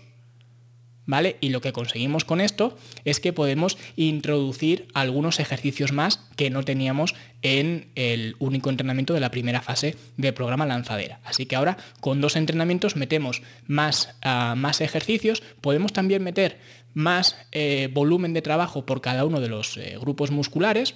¿Vale? 1.07 1.37
Y 1.41 1.49
lo 1.49 1.61
que 1.61 1.73
conseguimos 1.73 2.25
con 2.25 2.39
esto 2.39 2.77
es 3.05 3.19
que 3.19 3.33
podemos 3.33 3.77
introducir 3.95 4.87
algunos 4.93 5.39
ejercicios 5.39 5.91
más 5.91 6.29
que 6.35 6.51
no 6.51 6.63
teníamos 6.63 7.15
en 7.41 7.89
el 7.95 8.35
único 8.37 8.69
entrenamiento 8.69 9.13
de 9.15 9.19
la 9.19 9.31
primera 9.31 9.61
fase 9.61 9.95
del 10.17 10.35
programa 10.35 10.67
lanzadera. 10.67 11.19
Así 11.23 11.47
que 11.47 11.55
ahora 11.55 11.77
con 12.01 12.21
dos 12.21 12.35
entrenamientos 12.35 12.95
metemos 12.95 13.41
más, 13.65 14.15
ah, 14.21 14.53
más 14.55 14.79
ejercicios, 14.79 15.41
podemos 15.59 15.91
también 15.91 16.23
meter 16.23 16.59
más 16.93 17.35
eh, 17.51 17.89
volumen 17.93 18.33
de 18.33 18.41
trabajo 18.41 18.85
por 18.85 19.01
cada 19.01 19.25
uno 19.25 19.39
de 19.39 19.49
los 19.49 19.77
eh, 19.77 19.97
grupos 19.99 20.31
musculares 20.31 20.95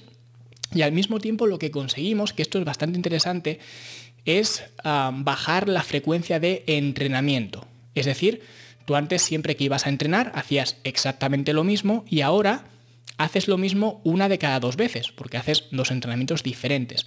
y 0.74 0.82
al 0.82 0.92
mismo 0.92 1.20
tiempo 1.20 1.48
lo 1.48 1.60
que 1.60 1.72
conseguimos, 1.72 2.34
que 2.34 2.42
esto 2.42 2.60
es 2.60 2.66
bastante 2.66 2.98
interesante, 2.98 3.60
es 4.26 4.64
ah, 4.84 5.12
bajar 5.14 5.70
la 5.70 5.84
frecuencia 5.84 6.40
de 6.40 6.64
entrenamiento. 6.68 7.66
Es 7.94 8.06
decir, 8.06 8.42
tú 8.86 8.96
antes 8.96 9.22
siempre 9.22 9.56
que 9.56 9.66
ibas 9.66 9.86
a 9.86 9.90
entrenar 9.90 10.32
hacías 10.36 10.78
exactamente 10.84 11.54
lo 11.54 11.64
mismo 11.64 12.04
y 12.10 12.22
ahora 12.22 12.66
haces 13.18 13.48
lo 13.48 13.58
mismo 13.58 14.02
una 14.04 14.28
de 14.28 14.38
cada 14.38 14.60
dos 14.60 14.76
veces, 14.76 15.12
porque 15.12 15.38
haces 15.38 15.66
dos 15.72 15.92
entrenamientos 15.92 16.44
diferentes. 16.44 17.06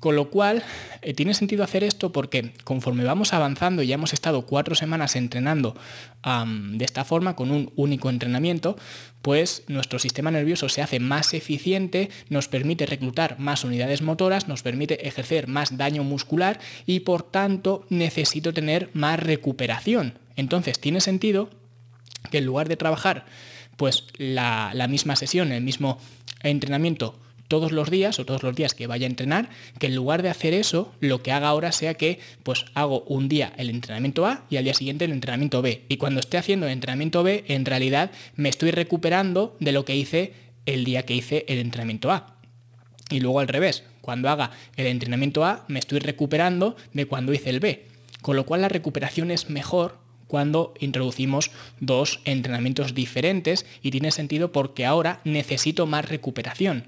Con 0.00 0.14
lo 0.14 0.30
cual, 0.30 0.62
eh, 1.02 1.14
tiene 1.14 1.34
sentido 1.34 1.64
hacer 1.64 1.82
esto 1.82 2.12
porque 2.12 2.52
conforme 2.64 3.04
vamos 3.04 3.32
avanzando 3.32 3.82
y 3.82 3.88
ya 3.88 3.96
hemos 3.96 4.12
estado 4.12 4.46
cuatro 4.46 4.74
semanas 4.74 5.16
entrenando 5.16 5.76
de 6.22 6.84
esta 6.84 7.04
forma, 7.04 7.36
con 7.36 7.50
un 7.50 7.72
único 7.74 8.10
entrenamiento, 8.10 8.76
pues 9.22 9.62
nuestro 9.66 9.98
sistema 9.98 10.30
nervioso 10.30 10.68
se 10.68 10.82
hace 10.82 11.00
más 11.00 11.32
eficiente, 11.32 12.10
nos 12.28 12.48
permite 12.48 12.84
reclutar 12.84 13.38
más 13.38 13.64
unidades 13.64 14.02
motoras, 14.02 14.46
nos 14.46 14.62
permite 14.62 15.08
ejercer 15.08 15.48
más 15.48 15.78
daño 15.78 16.04
muscular 16.04 16.60
y 16.84 17.00
por 17.00 17.22
tanto 17.22 17.86
necesito 17.88 18.52
tener 18.52 18.90
más 18.92 19.18
recuperación. 19.20 20.18
Entonces, 20.36 20.80
tiene 20.80 21.00
sentido 21.00 21.48
que 22.30 22.38
en 22.38 22.46
lugar 22.46 22.68
de 22.68 22.76
trabajar 22.76 23.24
pues 23.78 24.04
la, 24.18 24.86
misma 24.90 25.16
sesión, 25.16 25.52
el 25.52 25.62
mismo 25.62 25.98
entrenamiento 26.42 27.14
todos 27.46 27.72
los 27.72 27.90
días 27.90 28.18
o 28.18 28.26
todos 28.26 28.42
los 28.42 28.54
días 28.54 28.74
que 28.74 28.86
vaya 28.86 29.06
a 29.06 29.10
entrenar, 29.10 29.48
que 29.78 29.86
en 29.86 29.94
lugar 29.94 30.22
de 30.22 30.28
hacer 30.28 30.52
eso, 30.52 30.92
lo 31.00 31.22
que 31.22 31.32
haga 31.32 31.48
ahora 31.48 31.72
sea 31.72 31.94
que 31.94 32.18
pues 32.42 32.66
hago 32.74 33.04
un 33.04 33.28
día 33.28 33.54
el 33.56 33.70
entrenamiento 33.70 34.26
A 34.26 34.44
y 34.50 34.58
al 34.58 34.64
día 34.64 34.74
siguiente 34.74 35.06
el 35.06 35.12
entrenamiento 35.12 35.62
B. 35.62 35.84
Y 35.88 35.96
cuando 35.96 36.20
esté 36.20 36.36
haciendo 36.36 36.66
el 36.66 36.72
entrenamiento 36.72 37.22
B, 37.22 37.44
en 37.48 37.64
realidad 37.64 38.10
me 38.36 38.50
estoy 38.50 38.72
recuperando 38.72 39.56
de 39.60 39.72
lo 39.72 39.86
que 39.86 39.96
hice 39.96 40.34
el 40.66 40.84
día 40.84 41.06
que 41.06 41.14
hice 41.14 41.46
el 41.48 41.58
entrenamiento 41.58 42.10
A. 42.10 42.36
Y 43.08 43.20
luego 43.20 43.40
al 43.40 43.48
revés, 43.48 43.84
cuando 44.02 44.28
haga 44.28 44.50
el 44.76 44.86
entrenamiento 44.86 45.44
A, 45.44 45.64
me 45.68 45.78
estoy 45.78 46.00
recuperando 46.00 46.76
de 46.92 47.06
cuando 47.06 47.32
hice 47.32 47.48
el 47.48 47.60
B. 47.60 47.86
Con 48.20 48.36
lo 48.36 48.44
cual 48.44 48.60
la 48.60 48.68
recuperación 48.68 49.30
es 49.30 49.48
mejor 49.48 50.07
cuando 50.28 50.74
introducimos 50.78 51.50
dos 51.80 52.20
entrenamientos 52.24 52.94
diferentes 52.94 53.66
y 53.82 53.90
tiene 53.90 54.12
sentido 54.12 54.52
porque 54.52 54.86
ahora 54.86 55.20
necesito 55.24 55.86
más 55.86 56.08
recuperación. 56.08 56.84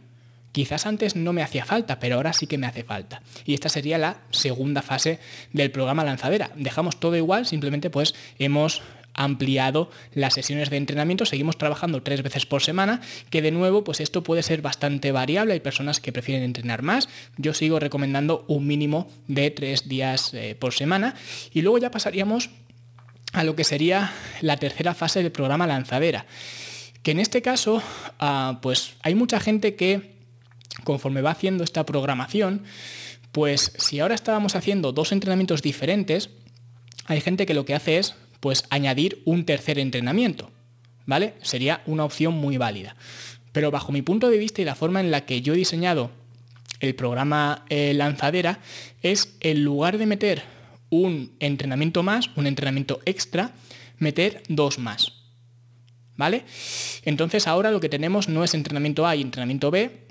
Quizás 0.53 0.87
antes 0.87 1.15
no 1.15 1.33
me 1.33 1.43
hacía 1.43 1.65
falta, 1.65 2.01
pero 2.01 2.17
ahora 2.17 2.33
sí 2.33 2.47
que 2.47 2.59
me 2.59 2.67
hace 2.67 2.83
falta. 2.83 3.23
Y 3.45 3.55
esta 3.55 3.69
sería 3.69 3.99
la 3.99 4.19
segunda 4.31 4.83
fase 4.83 5.21
del 5.53 5.71
programa 5.71 6.05
lanzadera. 6.05 6.51
Dejamos 6.57 6.99
todo 6.99 7.17
igual, 7.17 7.47
simplemente 7.47 7.89
pues 7.89 8.15
hemos 8.39 8.83
ampliado 9.15 9.91
las 10.15 10.35
sesiones 10.35 10.71
de 10.71 10.77
entrenamiento, 10.77 11.25
seguimos 11.25 11.59
trabajando 11.59 12.03
tres 12.03 12.23
veces 12.23 12.47
por 12.47 12.63
semana, 12.63 13.01
que 13.29 13.43
de 13.43 13.51
nuevo 13.51 13.85
pues 13.85 14.01
esto 14.01 14.23
puede 14.23 14.43
ser 14.43 14.63
bastante 14.63 15.13
variable, 15.13 15.53
hay 15.53 15.61
personas 15.61 16.01
que 16.01 16.13
prefieren 16.13 16.45
entrenar 16.45 16.83
más, 16.83 17.09
yo 17.37 17.53
sigo 17.53 17.81
recomendando 17.81 18.45
un 18.49 18.67
mínimo 18.67 19.09
de 19.27 19.51
tres 19.51 19.89
días 19.89 20.33
eh, 20.35 20.57
por 20.59 20.73
semana 20.73 21.15
y 21.53 21.63
luego 21.63 21.79
ya 21.79 21.91
pasaríamos 21.91 22.51
a 23.33 23.45
lo 23.45 23.55
que 23.57 23.65
sería 23.65 24.13
la 24.41 24.57
tercera 24.57 24.95
fase 24.95 25.23
del 25.23 25.33
programa 25.33 25.67
lanzadera. 25.67 26.27
Que 27.03 27.13
en 27.13 27.21
este 27.21 27.43
caso, 27.43 27.83
ah, 28.19 28.59
pues 28.63 28.95
hay 29.03 29.15
mucha 29.15 29.41
gente 29.41 29.75
que 29.75 30.21
conforme 30.85 31.23
va 31.23 31.31
haciendo 31.31 31.65
esta 31.65 31.85
programación, 31.87 32.65
pues 33.33 33.73
si 33.79 34.01
ahora 34.01 34.15
estábamos 34.15 34.57
haciendo 34.57 34.93
dos 34.93 35.13
entrenamientos 35.13 35.63
diferentes, 35.63 36.31
hay 37.07 37.21
gente 37.21 37.47
que 37.47 37.55
lo 37.55 37.65
que 37.65 37.75
hace 37.75 37.99
es 37.99 38.15
pues 38.41 38.65
añadir 38.71 39.23
un 39.25 39.45
tercer 39.45 39.79
entrenamiento, 39.79 40.51
¿vale? 41.07 41.35
Sería 41.43 41.83
una 41.87 42.05
opción 42.05 42.35
muy 42.35 42.57
válida. 42.57 42.97
Pero 43.53 43.71
bajo 43.71 43.93
mi 43.93 44.03
punto 44.03 44.31
de 44.31 44.39
vista 44.39 44.63
y 44.63 44.65
la 44.65 44.75
forma 44.75 45.01
en 45.01 45.11
la 45.11 45.27
que 45.27 45.43
yo 45.43 45.55
he 45.55 45.59
diseñado 45.59 46.11
el 46.81 46.95
programa 46.95 47.65
eh, 47.69 47.93
lanzadera 47.95 48.61
es 49.03 49.37
en 49.41 49.65
lugar 49.65 49.99
de 49.99 50.07
meter 50.07 50.43
un 50.91 51.33
entrenamiento 51.39 52.03
más, 52.03 52.31
un 52.37 52.47
entrenamiento 52.47 53.01
extra, 53.07 53.53
meter 53.99 54.43
dos 54.49 54.79
más. 54.79 55.13
¿Vale? 56.17 56.45
Entonces 57.05 57.47
ahora 57.47 57.71
lo 57.71 57.81
que 57.81 57.89
tenemos 57.89 58.29
no 58.29 58.45
es 58.45 58.53
entrenamiento 58.53 59.07
A 59.07 59.17
y 59.17 59.23
entrenamiento 59.23 59.71
B, 59.71 60.07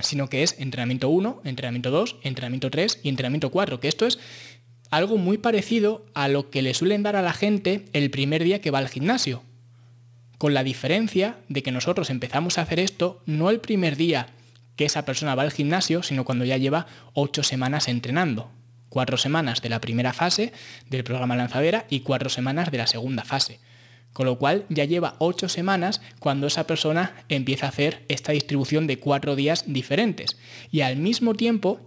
sino 0.00 0.28
que 0.28 0.42
es 0.42 0.58
entrenamiento 0.58 1.08
1, 1.08 1.42
entrenamiento 1.44 1.90
2, 1.90 2.16
entrenamiento 2.22 2.70
3 2.70 3.00
y 3.04 3.08
entrenamiento 3.08 3.50
4, 3.50 3.78
que 3.78 3.88
esto 3.88 4.06
es 4.06 4.18
algo 4.90 5.18
muy 5.18 5.38
parecido 5.38 6.04
a 6.14 6.28
lo 6.28 6.50
que 6.50 6.62
le 6.62 6.74
suelen 6.74 7.02
dar 7.02 7.16
a 7.16 7.22
la 7.22 7.32
gente 7.32 7.84
el 7.92 8.10
primer 8.10 8.42
día 8.42 8.60
que 8.60 8.70
va 8.70 8.78
al 8.78 8.88
gimnasio. 8.88 9.42
Con 10.38 10.52
la 10.52 10.64
diferencia 10.64 11.38
de 11.48 11.62
que 11.62 11.72
nosotros 11.72 12.10
empezamos 12.10 12.58
a 12.58 12.62
hacer 12.62 12.80
esto 12.80 13.22
no 13.24 13.48
el 13.48 13.60
primer 13.60 13.96
día 13.96 14.28
que 14.74 14.84
esa 14.84 15.04
persona 15.04 15.34
va 15.34 15.42
al 15.42 15.52
gimnasio, 15.52 16.02
sino 16.02 16.24
cuando 16.24 16.44
ya 16.44 16.58
lleva 16.58 16.86
8 17.14 17.42
semanas 17.42 17.88
entrenando 17.88 18.50
cuatro 18.96 19.18
semanas 19.18 19.60
de 19.60 19.68
la 19.68 19.78
primera 19.78 20.14
fase 20.14 20.54
del 20.88 21.04
programa 21.04 21.36
lanzadera 21.36 21.84
y 21.90 22.00
cuatro 22.00 22.30
semanas 22.30 22.70
de 22.70 22.78
la 22.78 22.86
segunda 22.86 23.24
fase. 23.24 23.60
Con 24.14 24.24
lo 24.24 24.38
cual 24.38 24.64
ya 24.70 24.86
lleva 24.86 25.16
ocho 25.18 25.50
semanas 25.50 26.00
cuando 26.18 26.46
esa 26.46 26.66
persona 26.66 27.14
empieza 27.28 27.66
a 27.66 27.68
hacer 27.68 28.06
esta 28.08 28.32
distribución 28.32 28.86
de 28.86 28.98
cuatro 28.98 29.36
días 29.36 29.64
diferentes. 29.66 30.38
Y 30.72 30.80
al 30.80 30.96
mismo 30.96 31.34
tiempo, 31.34 31.78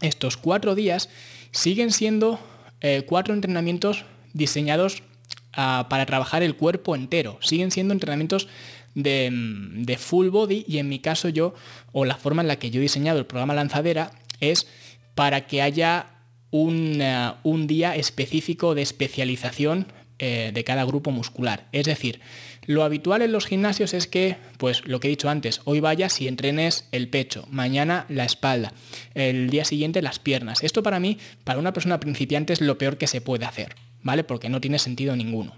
estos 0.00 0.36
cuatro 0.36 0.74
días 0.74 1.10
siguen 1.52 1.92
siendo 1.92 2.40
eh, 2.80 3.04
cuatro 3.06 3.34
entrenamientos 3.34 4.04
diseñados 4.32 5.04
ah, 5.52 5.86
para 5.88 6.06
trabajar 6.06 6.42
el 6.42 6.56
cuerpo 6.56 6.96
entero. 6.96 7.38
Siguen 7.40 7.70
siendo 7.70 7.94
entrenamientos 7.94 8.48
de, 8.96 9.30
de, 9.32 9.96
full 9.96 10.30
body 10.30 10.64
y 10.66 10.78
en 10.78 10.88
mi 10.88 10.98
caso 10.98 11.28
yo, 11.28 11.54
o 11.92 12.04
la 12.04 12.16
forma 12.16 12.42
en 12.42 12.48
la 12.48 12.56
que 12.56 12.72
yo 12.72 12.80
he 12.80 12.82
diseñado 12.82 13.20
el 13.20 13.26
programa 13.26 13.54
lanzadera, 13.54 14.10
es 14.40 14.66
para 15.14 15.46
que 15.46 15.62
haya 15.62 16.11
un, 16.52 17.66
día 17.66 17.96
específico 17.96 18.76
de 18.76 18.82
especialización 18.82 19.86
eh, 20.18 20.52
de 20.54 20.64
cada 20.64 20.84
grupo 20.84 21.10
muscular. 21.10 21.66
Es 21.72 21.86
decir, 21.86 22.20
lo 22.66 22.84
habitual 22.84 23.22
en 23.22 23.32
los 23.32 23.46
gimnasios 23.46 23.92
es 23.94 24.06
que, 24.06 24.36
pues 24.58 24.86
lo 24.86 25.00
que 25.00 25.08
he 25.08 25.10
dicho 25.10 25.28
antes, 25.28 25.62
hoy 25.64 25.80
vayas 25.80 26.20
y 26.20 26.28
entrenes 26.28 26.86
el 26.92 27.08
pecho, 27.08 27.48
mañana 27.50 28.06
la 28.08 28.24
espalda, 28.24 28.72
el 29.14 29.50
día 29.50 29.64
siguiente 29.64 30.02
las 30.02 30.20
piernas. 30.20 30.62
Esto 30.62 30.82
para 30.84 31.00
mí, 31.00 31.18
para 31.42 31.58
una 31.58 31.72
persona 31.72 31.98
principiante, 31.98 32.52
es 32.52 32.60
lo 32.60 32.78
peor 32.78 32.98
que 32.98 33.08
se 33.08 33.20
puede 33.20 33.46
hacer, 33.46 33.74
¿vale? 34.02 34.22
Porque 34.22 34.48
no 34.48 34.60
tiene 34.60 34.78
sentido 34.78 35.16
ninguno. 35.16 35.56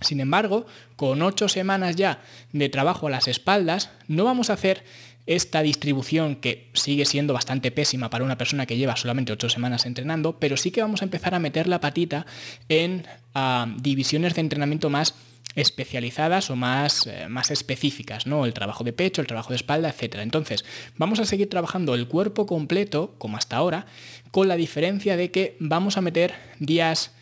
Sin 0.00 0.20
embargo, 0.20 0.66
con 0.96 1.22
ocho 1.22 1.48
semanas 1.48 1.96
ya 1.96 2.22
de 2.52 2.68
trabajo 2.68 3.06
a 3.06 3.10
las 3.10 3.28
espaldas, 3.28 3.90
no 4.08 4.24
vamos 4.24 4.50
a 4.50 4.54
hacer 4.54 4.82
esta 5.26 5.62
distribución 5.62 6.36
que 6.36 6.70
sigue 6.72 7.04
siendo 7.04 7.34
bastante 7.34 7.70
pésima 7.70 8.10
para 8.10 8.24
una 8.24 8.38
persona 8.38 8.66
que 8.66 8.76
lleva 8.76 8.96
solamente 8.96 9.32
ocho 9.32 9.48
semanas 9.48 9.86
entrenando, 9.86 10.38
pero 10.38 10.56
sí 10.56 10.70
que 10.70 10.82
vamos 10.82 11.02
a 11.02 11.04
empezar 11.04 11.34
a 11.34 11.38
meter 11.38 11.66
la 11.66 11.80
patita 11.80 12.26
en 12.68 13.06
ah, 13.34 13.66
divisiones 13.80 14.34
de 14.34 14.40
entrenamiento 14.40 14.90
más 14.90 15.14
especializadas 15.56 16.50
o 16.50 16.56
más, 16.56 17.06
eh, 17.06 17.28
más 17.28 17.50
específicas, 17.50 18.26
¿no? 18.26 18.44
El 18.44 18.52
trabajo 18.52 18.84
de 18.84 18.92
pecho, 18.92 19.22
el 19.22 19.26
trabajo 19.26 19.50
de 19.50 19.56
espalda, 19.56 19.88
etc. 19.88 20.16
Entonces, 20.16 20.64
vamos 20.96 21.18
a 21.18 21.24
seguir 21.24 21.48
trabajando 21.48 21.94
el 21.94 22.06
cuerpo 22.06 22.46
completo, 22.46 23.14
como 23.18 23.38
hasta 23.38 23.56
ahora, 23.56 23.86
con 24.30 24.48
la 24.48 24.56
diferencia 24.56 25.16
de 25.16 25.30
que 25.30 25.56
vamos 25.58 25.96
a 25.96 26.02
meter 26.02 26.34
días 26.60 27.15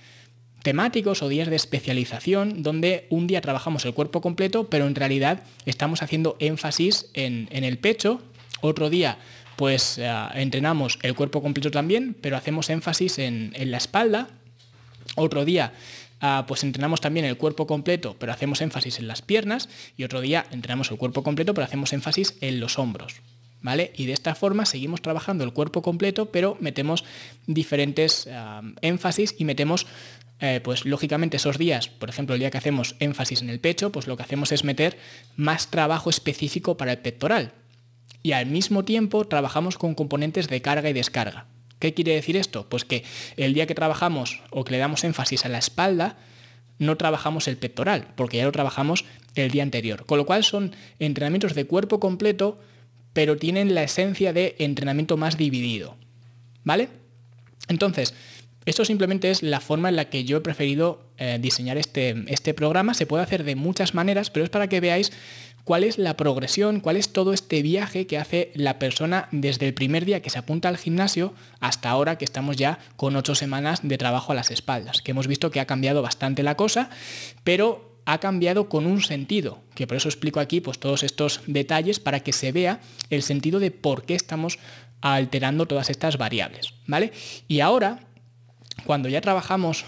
temáticos 0.64 1.22
o 1.22 1.29
días 1.29 1.53
de 1.53 1.57
especialización 1.57 2.64
donde 2.64 3.07
un 3.11 3.29
día 3.29 3.44
trabajamos 3.44 3.85
el 3.85 3.92
cuerpo 3.92 4.22
completo, 4.22 4.66
pero 4.72 4.87
en 4.87 4.96
realidad 4.96 5.44
estamos 5.66 6.03
haciendo 6.03 6.37
énfasis 6.40 7.11
en, 7.12 7.46
el 7.53 7.79
pecho, 7.79 8.20
otro 8.62 8.88
día 8.90 9.18
pues 9.57 9.98
eh, 9.98 10.11
entrenamos 10.35 10.98
el 11.03 11.14
cuerpo 11.14 11.42
completo 11.42 11.70
también, 11.70 12.16
pero 12.20 12.37
hacemos 12.37 12.70
énfasis 12.70 13.18
en, 13.18 13.53
la 13.70 13.77
espalda, 13.77 14.29
otro 15.16 15.44
día 15.44 15.74
ah, 16.20 16.46
pues 16.48 16.64
entrenamos 16.64 17.03
también 17.03 17.27
el 17.27 17.37
cuerpo 17.37 17.66
completo, 17.66 18.16
pero 18.18 18.33
hacemos 18.33 18.62
énfasis 18.62 18.98
en 18.98 19.07
las 19.07 19.20
piernas, 19.20 19.68
y 19.98 20.03
otro 20.03 20.22
día 20.22 20.46
entrenamos 20.50 20.90
el 20.90 20.96
cuerpo 20.96 21.22
completo, 21.22 21.53
pero 21.53 21.66
hacemos 21.66 21.92
énfasis 21.92 22.37
en 22.40 22.59
los 22.59 22.79
hombros. 22.79 23.20
¿Vale? 23.61 23.92
Y 23.96 24.05
de 24.05 24.12
esta 24.12 24.35
forma 24.35 24.66
seguimos 24.66 25.00
trabajando 25.00 25.42
el 25.42 25.55
cuerpo 25.55 25.81
completo, 25.81 26.27
pero 26.27 26.59
metemos 26.61 27.03
diferentes 27.46 28.29
ah, 28.31 28.61
énfasis 28.83 29.37
y 29.38 29.46
metemos 29.46 29.87
eh, 30.40 30.61
pues 30.62 30.85
lógicamente 30.85 31.37
esos 31.37 31.59
días, 31.59 31.88
por 31.88 32.09
ejemplo 32.09 32.35
el 32.35 32.40
día 32.40 32.51
que 32.51 32.59
hacemos 32.59 32.97
énfasis 32.99 33.42
en 33.42 33.51
el 33.51 33.61
pecho, 33.61 33.92
pues 33.92 34.07
lo 34.07 34.16
que 34.16 34.25
hacemos 34.25 34.53
es 34.53 34.64
meter 34.64 34.99
más 35.37 35.70
trabajo 35.70 36.11
específico 36.11 36.77
para 36.77 36.92
el 36.92 36.99
pectoral. 36.99 37.53
Y 38.23 38.33
al 38.33 38.47
mismo 38.47 38.85
tiempo 38.85 39.27
trabajamos 39.27 39.79
con 39.79 39.94
componentes 39.94 40.49
de 40.49 40.62
carga 40.62 40.88
y 40.88 40.92
descarga. 40.92 41.47
¿Qué 41.79 41.92
quiere 41.92 42.14
decir 42.14 42.37
esto? 42.37 42.68
Pues 42.68 42.85
que 42.85 43.05
el 43.37 43.53
día 43.53 43.66
que 43.66 43.75
trabajamos 43.75 44.42
o 44.51 44.64
que 44.64 44.73
le 44.73 44.79
damos 44.79 45.05
énfasis 45.05 45.44
a 45.44 45.51
la 45.51 45.59
espalda, 45.59 46.16
no 46.79 46.97
trabajamos 46.97 47.47
el 47.49 47.57
pectoral, 47.57 48.09
porque 48.16 48.38
ya 48.38 48.44
lo 48.44 48.53
trabajamos 48.53 49.05
el 49.35 49.51
día 49.51 49.62
anterior. 49.62 50.07
Con 50.07 50.18
lo 50.18 50.27
cual 50.27 50.44
son 50.44 50.75
entrenamientos 50.99 51.55
de 51.55 51.66
cuerpo 51.66 52.01
completo, 52.01 52.59
pero 53.12 53.37
tienen 53.37 53.75
la 53.75 53.83
esencia 53.83 54.33
de 54.33 54.57
entrenamiento 54.59 55.16
más 55.16 55.37
dividido. 55.37 55.97
¿Vale? 56.64 56.88
Entonces, 57.68 58.14
esto 58.66 58.85
simplemente 58.85 59.31
es 59.31 59.42
la 59.42 59.61
forma 59.61 59.88
en 59.88 59.96
la 59.96 60.07
que 60.07 60.24
yo 60.24 60.38
he 60.38 60.40
preferido 60.40 61.03
eh, 61.18 61.38
diseñar 61.40 61.77
este, 61.77 62.24
este 62.29 62.55
programa. 62.55 62.94
Se 62.94 63.07
puede 63.07 63.22
hacer 63.22 63.44
de 63.44 63.57
muchas 63.57 63.94
maneras, 63.94 64.31
pero 64.31 64.44
es 64.44 64.50
para 64.50 64.68
que 64.68 64.81
veáis 64.81 65.12
cuál 65.64 65.85
es 65.85 65.98
la 65.98 66.16
progresión, 66.16 66.81
cuál 66.81 66.96
es 66.96 67.12
todo 67.12 67.33
este 67.33 67.62
viaje 67.62 68.07
que 68.07 68.18
hace 68.18 68.53
la 68.55 68.79
persona 68.79 69.29
desde 69.33 69.66
el 69.66 69.74
primer 69.74 70.05
día 70.05 70.20
que 70.20 70.31
se 70.31 70.38
apunta 70.38 70.68
al 70.68 70.77
gimnasio 70.77 71.35
hasta 71.61 71.90
ahora 71.90 72.16
que 72.16 72.24
estamos 72.24 72.57
ya 72.57 72.79
con 72.96 73.16
ocho 73.16 73.35
semanas 73.35 73.81
de 73.83 73.98
trabajo 73.98 74.33
a 74.33 74.35
las 74.35 74.50
espaldas, 74.50 75.03
que 75.03 75.11
hemos 75.11 75.27
visto 75.27 75.50
que 75.50 75.61
ha 75.61 75.66
cambiado 75.66 76.03
bastante 76.03 76.42
la 76.42 76.57
cosa, 76.57 76.90
pero 77.42 77.98
ha 78.07 78.18
cambiado 78.18 78.68
con 78.68 78.87
un 78.87 79.00
sentido, 79.00 79.62
que 79.74 79.87
por 79.87 79.96
eso 79.96 80.09
explico 80.09 80.40
aquí 80.40 80.61
pues, 80.61 80.79
todos 80.79 81.03
estos 81.03 81.40
detalles 81.46 82.00
para 82.00 82.20
que 82.20 82.35
se 82.35 82.53
vea 82.53 82.81
el 83.09 83.22
sentido 83.22 83.61
de 83.61 83.70
por 83.70 84.05
qué 84.05 84.14
estamos 84.14 84.59
alterando 85.00 85.66
todas 85.66 85.88
estas 85.88 86.18
variables, 86.18 86.74
¿vale? 86.87 87.12
Y 87.48 87.61
ahora 87.61 88.00
cuando 88.85 89.09
ya 89.09 89.21
trabajamos 89.21 89.85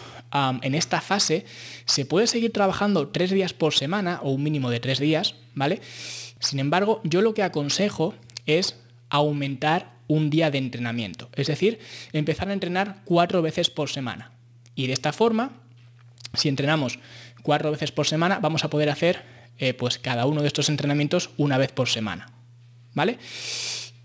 en 0.62 0.74
esta 0.74 1.00
fase, 1.00 1.44
se 1.86 2.04
puede 2.04 2.26
seguir 2.26 2.52
trabajando 2.52 3.08
tres 3.08 3.30
días 3.30 3.54
por 3.54 3.74
semana 3.74 4.20
o 4.22 4.30
un 4.30 4.42
mínimo 4.42 4.70
de 4.70 4.80
tres 4.80 4.98
días, 4.98 5.34
¿vale? 5.54 5.80
Sin 6.40 6.58
embargo, 6.58 7.00
yo 7.04 7.22
lo 7.22 7.34
que 7.34 7.42
aconsejo 7.42 8.14
es 8.44 8.76
aumentar 9.08 9.96
un 10.08 10.30
día 10.30 10.50
de 10.50 10.58
entrenamiento, 10.58 11.28
es 11.34 11.46
decir, 11.46 11.78
empezar 12.12 12.48
a 12.48 12.52
entrenar 12.52 13.02
cuatro 13.04 13.42
veces 13.42 13.70
por 13.70 13.88
semana. 13.88 14.32
Y 14.74 14.86
de 14.86 14.92
esta 14.92 15.12
forma, 15.12 15.52
si 16.34 16.48
entrenamos 16.48 16.98
cuatro 17.42 17.70
veces 17.70 17.92
por 17.92 18.06
semana, 18.06 18.38
vamos 18.38 18.64
a 18.64 18.70
poder 18.70 18.90
hacer 18.90 19.24
eh, 19.58 19.74
pues 19.74 19.98
cada 19.98 20.26
uno 20.26 20.42
de 20.42 20.48
estos 20.48 20.68
entrenamientos 20.68 21.30
una 21.38 21.58
vez 21.58 21.72
por 21.72 21.88
semana, 21.88 22.30
¿vale? 22.92 23.18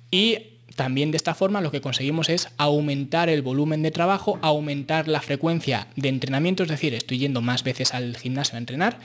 Y 0.10 0.51
también 0.76 1.12
de 1.12 1.18
esta 1.18 1.34
forma 1.34 1.62
lo 1.62 1.72
que 1.72 1.82
conseguimos 1.82 2.30
es 2.30 2.50
aumentar 2.58 3.30
el 3.30 3.42
volumen 3.42 3.82
de 3.82 3.92
trabajo, 3.92 4.40
aumentar 4.42 5.08
la 5.08 5.22
frecuencia 5.22 5.88
de 5.96 6.10
entrenamiento, 6.10 6.64
es 6.64 6.70
decir, 6.70 6.94
estoy 6.94 7.20
yendo 7.20 7.42
más 7.42 7.64
veces 7.64 7.94
al 7.94 8.18
gimnasio 8.18 8.56
a 8.56 8.60
entrenar 8.60 9.00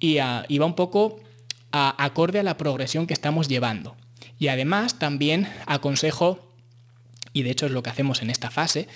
y, 0.00 0.18
va 0.18 0.66
un 0.66 0.74
poco 0.74 1.20
acorde 1.70 2.40
a 2.40 2.42
la 2.42 2.56
progresión 2.56 3.06
que 3.06 3.14
estamos 3.14 3.48
llevando. 3.48 3.96
Y 4.38 4.48
además 4.48 4.98
también 4.98 5.48
aconsejo, 5.66 6.52
y 7.32 7.42
de 7.42 7.50
hecho 7.50 7.66
es 7.66 7.72
lo 7.72 7.82
que 7.82 7.90
hacemos 7.90 8.22
en 8.22 8.30
esta 8.30 8.50
fase, 8.50 8.88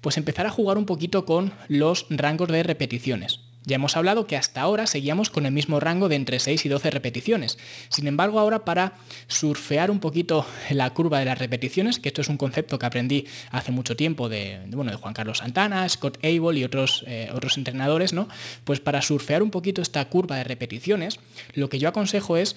pues 0.00 0.16
empezar 0.16 0.46
a 0.46 0.50
jugar 0.50 0.78
un 0.78 0.86
poquito 0.86 1.24
con 1.24 1.52
los 1.68 2.06
rangos 2.10 2.48
de 2.48 2.62
repeticiones. 2.62 3.40
Ya 3.64 3.76
hemos 3.76 3.96
hablado 3.96 4.26
que 4.26 4.36
hasta 4.36 4.60
ahora 4.60 4.86
seguíamos 4.86 5.30
con 5.30 5.44
el 5.44 5.52
mismo 5.52 5.78
rango 5.80 6.08
de 6.08 6.16
entre 6.16 6.38
6 6.38 6.64
y 6.64 6.68
12 6.68 6.90
repeticiones. 6.90 7.58
Sin 7.90 8.06
embargo, 8.06 8.38
ahora 8.38 8.64
para 8.64 8.94
surfear 9.26 9.90
un 9.90 10.00
poquito 10.00 10.46
la 10.70 10.90
curva 10.90 11.18
de 11.18 11.26
las 11.26 11.38
repeticiones, 11.38 11.98
que 11.98 12.08
esto 12.08 12.22
es 12.22 12.28
un 12.28 12.38
concepto 12.38 12.78
que 12.78 12.86
aprendí 12.86 13.26
hace 13.50 13.72
mucho 13.72 13.96
tiempo 13.96 14.28
de, 14.28 14.60
bueno, 14.68 14.90
de 14.90 14.96
Juan 14.96 15.12
Carlos 15.12 15.38
Santana, 15.38 15.88
Scott 15.88 16.18
Abel 16.24 16.56
y 16.56 16.64
otros, 16.64 17.04
eh, 17.06 17.30
otros 17.34 17.58
entrenadores, 17.58 18.12
¿no? 18.12 18.28
Pues 18.64 18.80
para 18.80 19.02
surfear 19.02 19.42
un 19.42 19.50
poquito 19.50 19.82
esta 19.82 20.04
curva 20.06 20.36
de 20.36 20.44
repeticiones, 20.44 21.18
lo 21.54 21.68
que 21.68 21.78
yo 21.78 21.88
aconsejo 21.88 22.36
es 22.36 22.56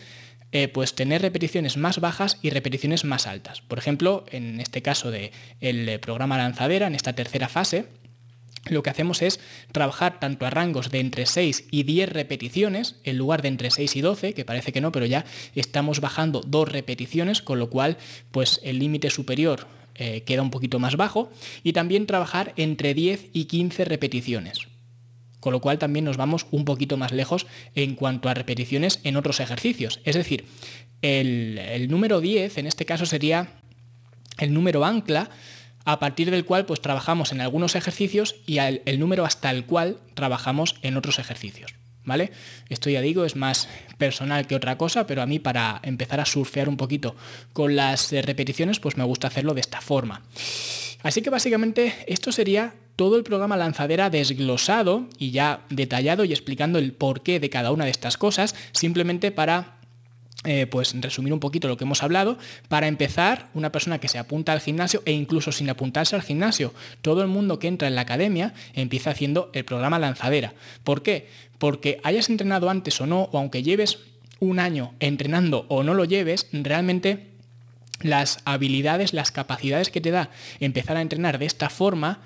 eh, 0.54 0.68
pues 0.68 0.96
tener 0.96 1.22
repeticiones 1.22 1.78
más 1.78 2.02
bajas 2.02 2.38
y 2.42 2.50
repeticiones 2.50 3.06
más 3.06 3.26
altas. 3.26 3.62
Por 3.62 3.78
ejemplo, 3.78 4.26
en 4.32 4.60
este 4.60 4.82
caso 4.82 5.10
del 5.10 5.32
el 5.62 6.00
programa 6.02 6.38
lanzadera, 6.38 6.88
en 6.88 6.96
esta 6.96 7.14
tercera 7.14 7.48
fase, 7.48 7.86
lo 8.70 8.84
que 8.84 8.92
hacemos 8.92 9.22
es 9.22 9.40
trabajar 9.72 10.20
tanto 10.20 10.46
a 10.46 10.52
rangos 10.52 10.92
de 10.92 11.00
entre 11.00 11.26
6 11.26 11.66
y 11.72 11.84
10 11.84 12.10
repeticiones, 12.10 12.96
en 13.04 13.18
lugar 13.18 13.42
de 13.42 13.48
entre 13.48 13.72
6 13.72 13.96
y 13.96 14.02
12, 14.02 14.34
que 14.34 14.46
parece 14.46 14.72
que 14.72 14.82
no, 14.82 14.92
pero 14.92 15.06
ya 15.06 15.26
estamos 15.56 16.00
bajando 16.00 16.42
dos 16.46 16.72
repeticiones, 16.72 17.42
con 17.42 17.58
lo 17.58 17.70
cual 17.70 17.98
pues 18.32 18.60
el 18.64 18.78
límite 18.78 19.10
superior 19.10 19.68
eh, 19.96 20.22
queda 20.22 20.44
un 20.44 20.52
poquito 20.52 20.80
más 20.80 20.96
bajo, 20.96 21.32
y 21.64 21.74
también 21.74 22.06
trabajar 22.06 22.54
entre 22.56 22.94
10 22.94 23.30
y 23.34 23.46
15 23.46 23.86
repeticiones. 23.86 24.60
Con 25.40 25.54
lo 25.54 25.60
cual 25.60 25.80
también 25.80 26.06
nos 26.06 26.18
vamos 26.18 26.46
un 26.52 26.66
poquito 26.66 26.98
más 26.98 27.12
lejos 27.12 27.48
en 27.74 27.96
cuanto 27.96 28.30
a 28.30 28.36
repeticiones 28.36 29.00
en 29.04 29.16
otros 29.16 29.40
ejercicios. 29.40 30.00
Es 30.04 30.16
decir, 30.16 30.46
el, 31.02 31.58
el 31.58 31.90
número 31.90 32.22
10 32.22 32.60
en 32.60 32.68
este 32.68 32.86
caso 32.86 33.08
sería 33.08 33.60
el 34.38 34.54
número 34.54 34.86
ancla 34.86 35.32
a 35.86 36.00
partir 36.00 36.32
del 36.32 36.46
cual 36.46 36.66
pues 36.66 36.82
trabajamos 36.82 37.32
en 37.32 37.42
algunos 37.42 37.76
ejercicios 37.76 38.36
y 38.46 38.60
el, 38.60 39.00
número 39.00 39.26
hasta 39.26 39.52
el 39.52 39.66
cual 39.66 39.98
trabajamos 40.14 40.76
en 40.82 40.98
otros 40.98 41.20
ejercicios. 41.20 41.76
¿Vale? 42.04 42.32
Esto 42.70 42.90
ya 42.90 43.00
digo, 43.00 43.26
es 43.26 43.36
más 43.36 43.70
personal 44.00 44.48
que 44.48 44.56
otra 44.56 44.76
cosa, 44.76 45.06
pero 45.06 45.22
a 45.22 45.28
mí 45.28 45.38
para 45.38 45.80
empezar 45.84 46.20
a 46.20 46.26
surfear 46.26 46.68
un 46.68 46.76
poquito 46.76 47.16
con 47.54 47.76
las 47.76 48.12
eh, 48.12 48.24
repeticiones, 48.24 48.80
pues 48.80 48.98
me 48.98 49.04
gusta 49.04 49.28
hacerlo 49.28 49.54
de 49.54 49.62
esta 49.62 49.82
forma. 49.82 50.24
Así 51.04 51.22
que 51.22 51.30
básicamente 51.30 51.94
esto 52.08 52.32
sería 52.32 52.74
todo 52.96 53.18
el 53.18 53.24
programa 53.24 53.56
lanzadera 53.56 54.10
desglosado 54.10 55.08
y 55.20 55.32
ya 55.32 55.62
detallado 55.70 56.26
y 56.26 56.32
explicando 56.32 56.80
el 56.80 56.94
porqué 56.94 57.40
de 57.40 57.50
cada 57.52 57.72
una 57.72 57.86
de 57.86 57.92
estas 57.92 58.18
cosas, 58.18 58.56
simplemente 58.72 59.32
para 59.32 59.81
eh, 60.44 60.66
pues 60.66 60.96
resumir 61.00 61.34
un 61.34 61.40
poquito 61.40 61.68
lo 61.68 61.78
que 61.78 61.84
hemos 61.84 62.02
hablado, 62.02 62.38
para 62.68 62.88
empezar, 62.88 63.50
una 63.54 63.72
persona 63.72 64.00
que 64.00 64.08
se 64.08 64.18
apunta 64.18 64.54
al 64.54 64.60
gimnasio 64.60 65.04
e 65.06 65.12
incluso 65.12 65.52
sin 65.52 65.70
apuntarse 65.70 66.16
al 66.16 66.24
gimnasio, 66.24 66.74
todo 67.02 67.22
el 67.22 67.28
mundo 67.28 67.60
que 67.60 67.68
entra 67.68 67.88
en 67.88 67.96
la 67.96 68.02
academia 68.02 68.54
empieza 68.74 69.12
haciendo 69.12 69.52
el 69.54 69.66
programa 69.66 70.00
lanzadera. 70.00 70.54
¿Por 70.84 71.04
qué? 71.04 71.30
Porque 71.60 72.00
hayas 72.04 72.30
entrenado 72.30 72.70
antes 72.70 73.00
o 73.02 73.06
no, 73.06 73.30
o 73.32 73.38
aunque 73.38 73.62
lleves 73.62 74.00
un 74.40 74.60
año 74.60 74.96
entrenando 75.00 75.66
o 75.70 75.84
no 75.84 75.94
lo 75.94 76.06
lleves, 76.06 76.48
realmente 76.52 77.28
las 78.02 78.40
habilidades, 78.46 79.14
las 79.14 79.32
capacidades 79.32 79.92
que 79.92 80.02
te 80.02 80.10
da 80.10 80.32
empezar 80.60 80.98
a 80.98 81.02
entrenar 81.02 81.38
de 81.38 81.46
esta 81.46 81.70
forma, 81.70 82.20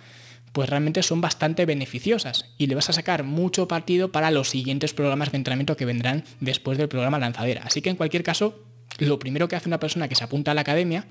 pues 0.55 0.69
realmente 0.69 1.03
son 1.03 1.19
bastante 1.19 1.65
beneficiosas 1.65 2.45
y 2.57 2.67
le 2.67 2.75
vas 2.75 2.89
a 2.89 2.93
sacar 2.93 3.25
mucho 3.25 3.67
partido 3.67 4.13
para 4.13 4.31
los 4.31 4.49
siguientes 4.49 4.93
programas 4.93 5.29
de 5.29 5.35
entrenamiento 5.35 5.75
que 5.75 5.83
vendrán 5.83 6.23
después 6.39 6.77
del 6.77 6.87
programa 6.87 7.19
lanzadera. 7.19 7.63
Así 7.65 7.81
que 7.81 7.89
en 7.89 7.97
cualquier 7.97 8.23
caso, 8.23 8.63
lo 8.99 9.19
primero 9.19 9.49
que 9.49 9.57
hace 9.57 9.67
una 9.67 9.81
persona 9.81 10.07
que 10.07 10.15
se 10.15 10.23
apunta 10.23 10.51
a 10.51 10.53
la 10.53 10.61
academia, 10.61 11.07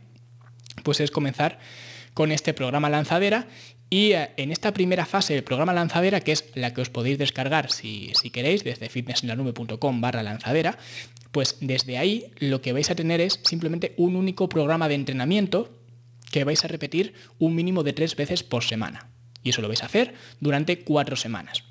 pues 0.83 1.01
es 1.01 1.11
comenzar 1.11 1.59
con 2.15 2.33
este 2.33 2.55
programa 2.55 2.89
lanzadera 2.89 3.47
y 3.91 4.13
eh, 4.13 4.31
en 4.39 4.51
esta 4.51 4.73
primera 4.73 5.05
fase 5.05 5.35
del 5.35 5.45
programa 5.45 5.75
lanzadera, 5.75 6.21
que 6.21 6.33
es 6.33 6.47
la 6.55 6.73
que 6.73 6.81
os 6.81 6.89
podéis 6.89 7.19
descargar 7.19 7.71
si, 7.71 8.15
queréis 8.33 8.65
desde 8.65 8.89
fitnessenlanube.com 8.89 10.01
barra 10.01 10.23
lanzadera, 10.23 10.79
pues 11.33 11.59
desde 11.61 11.99
ahí 11.99 12.33
lo 12.39 12.63
que 12.63 12.73
vais 12.73 12.91
a 12.91 12.95
tener 12.95 13.21
es 13.21 13.41
simplemente 13.45 13.93
un 13.99 14.17
único 14.17 14.49
programa 14.49 14.89
de 14.89 14.95
entrenamiento 14.95 15.79
que 16.33 16.45
vais 16.45 16.65
a 16.65 16.69
repetir 16.69 17.13
un 17.39 17.55
mínimo 17.55 17.83
de 17.83 17.93
tres 17.93 18.17
veces 18.17 18.43
por 18.43 18.65
semana. 18.65 19.11
Y 19.45 19.51
eso 19.51 19.63
lo 19.63 19.69
vais 19.69 19.83
a 19.83 19.87
hacer 19.87 20.15
durante 20.41 20.81
cuatro 20.81 21.15
semanas. 21.15 21.63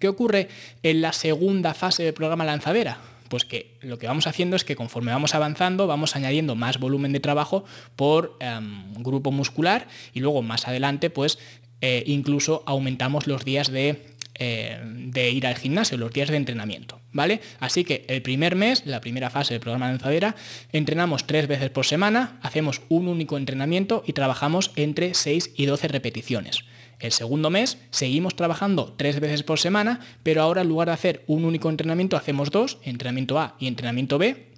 ¿Qué 0.00 0.08
ocurre 0.08 0.48
en 0.82 1.00
la 1.00 1.12
segunda 1.12 1.74
fase 1.74 2.02
del 2.02 2.14
programa 2.14 2.44
lanzadera? 2.44 2.98
Pues 3.28 3.44
que 3.44 3.76
lo 3.80 3.98
que 3.98 4.06
vamos 4.06 4.26
haciendo 4.26 4.56
es 4.56 4.64
que 4.64 4.76
conforme 4.76 5.12
vamos 5.12 5.34
avanzando 5.34 5.86
vamos 5.86 6.16
añadiendo 6.16 6.54
más 6.54 6.78
volumen 6.78 7.12
de 7.12 7.20
trabajo 7.20 7.64
por 7.96 8.36
em, 8.40 8.92
grupo 8.94 9.32
muscular 9.32 9.88
y 10.14 10.20
luego 10.20 10.42
más 10.42 10.68
adelante 10.68 11.10
pues 11.10 11.38
eh, 11.80 12.04
incluso 12.06 12.62
aumentamos 12.66 13.26
los 13.26 13.44
días 13.44 13.70
de, 13.70 14.06
eh, 14.38 14.80
de, 14.82 15.30
ir 15.30 15.46
al 15.46 15.56
gimnasio, 15.56 15.98
los 15.98 16.12
días 16.12 16.28
de 16.28 16.36
entrenamiento. 16.36 17.00
¿Vale? 17.12 17.40
Así 17.60 17.84
que 17.84 18.04
el 18.08 18.20
primer 18.20 18.56
mes, 18.56 18.84
la 18.84 19.00
primera 19.00 19.30
fase 19.30 19.54
del 19.54 19.60
programa 19.60 19.88
lanzadera, 19.88 20.36
entrenamos 20.72 21.26
tres 21.26 21.48
veces 21.48 21.70
por 21.70 21.86
semana, 21.86 22.38
hacemos 22.42 22.82
un 22.90 23.08
único 23.08 23.38
entrenamiento 23.38 24.02
y 24.06 24.12
trabajamos 24.12 24.72
entre 24.76 25.14
6 25.14 25.52
y 25.56 25.64
12 25.64 25.88
repeticiones. 25.88 26.64
El 26.98 27.12
segundo 27.12 27.50
mes 27.50 27.78
seguimos 27.90 28.36
trabajando 28.36 28.94
tres 28.96 29.20
veces 29.20 29.42
por 29.42 29.58
semana, 29.58 30.00
pero 30.22 30.42
ahora 30.42 30.62
en 30.62 30.68
lugar 30.68 30.88
de 30.88 30.94
hacer 30.94 31.24
un 31.26 31.44
único 31.44 31.68
entrenamiento, 31.68 32.16
hacemos 32.16 32.50
dos, 32.50 32.78
entrenamiento 32.82 33.38
A 33.38 33.56
y 33.58 33.66
entrenamiento 33.66 34.18
B, 34.18 34.54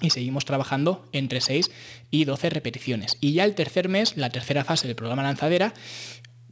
y 0.00 0.10
seguimos 0.10 0.44
trabajando 0.44 1.06
entre 1.12 1.40
6 1.40 1.70
y 2.10 2.24
12 2.24 2.50
repeticiones. 2.50 3.16
Y 3.20 3.32
ya 3.32 3.44
el 3.44 3.54
tercer 3.54 3.88
mes, 3.88 4.16
la 4.16 4.30
tercera 4.30 4.64
fase 4.64 4.86
del 4.86 4.96
programa 4.96 5.22
lanzadera, 5.22 5.72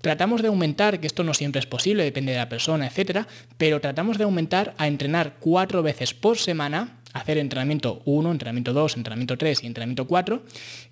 tratamos 0.00 0.42
de 0.42 0.48
aumentar, 0.48 1.00
que 1.00 1.06
esto 1.06 1.24
no 1.24 1.34
siempre 1.34 1.60
es 1.60 1.66
posible, 1.66 2.04
depende 2.04 2.32
de 2.32 2.38
la 2.38 2.48
persona, 2.48 2.86
etcétera, 2.86 3.26
pero 3.56 3.80
tratamos 3.80 4.18
de 4.18 4.24
aumentar 4.24 4.74
a 4.78 4.86
entrenar 4.86 5.36
cuatro 5.40 5.82
veces 5.82 6.14
por 6.14 6.38
semana 6.38 7.01
hacer 7.12 7.38
entrenamiento 7.38 8.02
1, 8.04 8.30
entrenamiento 8.30 8.72
2, 8.72 8.96
entrenamiento 8.96 9.38
3 9.38 9.62
y 9.62 9.66
entrenamiento 9.66 10.06
4. 10.06 10.42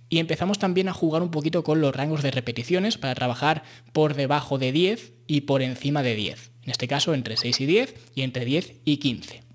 Y 0.08 0.18
empezamos 0.18 0.58
también 0.58 0.88
a 0.88 0.92
jugar 0.92 1.22
un 1.22 1.30
poquito 1.30 1.62
con 1.64 1.80
los 1.80 1.94
rangos 1.94 2.22
de 2.22 2.30
repeticiones 2.30 2.98
para 2.98 3.14
trabajar 3.14 3.62
por 3.92 4.14
debajo 4.14 4.58
de 4.58 4.72
10 4.72 5.12
y 5.26 5.42
por 5.42 5.62
encima 5.62 6.02
de 6.02 6.14
10. 6.14 6.50
En 6.64 6.70
este 6.70 6.88
caso 6.88 7.14
entre 7.14 7.36
6 7.36 7.60
y 7.60 7.66
10 7.66 7.94
y 8.14 8.22
entre 8.22 8.44
10 8.44 8.74
y 8.84 8.96
15. 8.98 9.50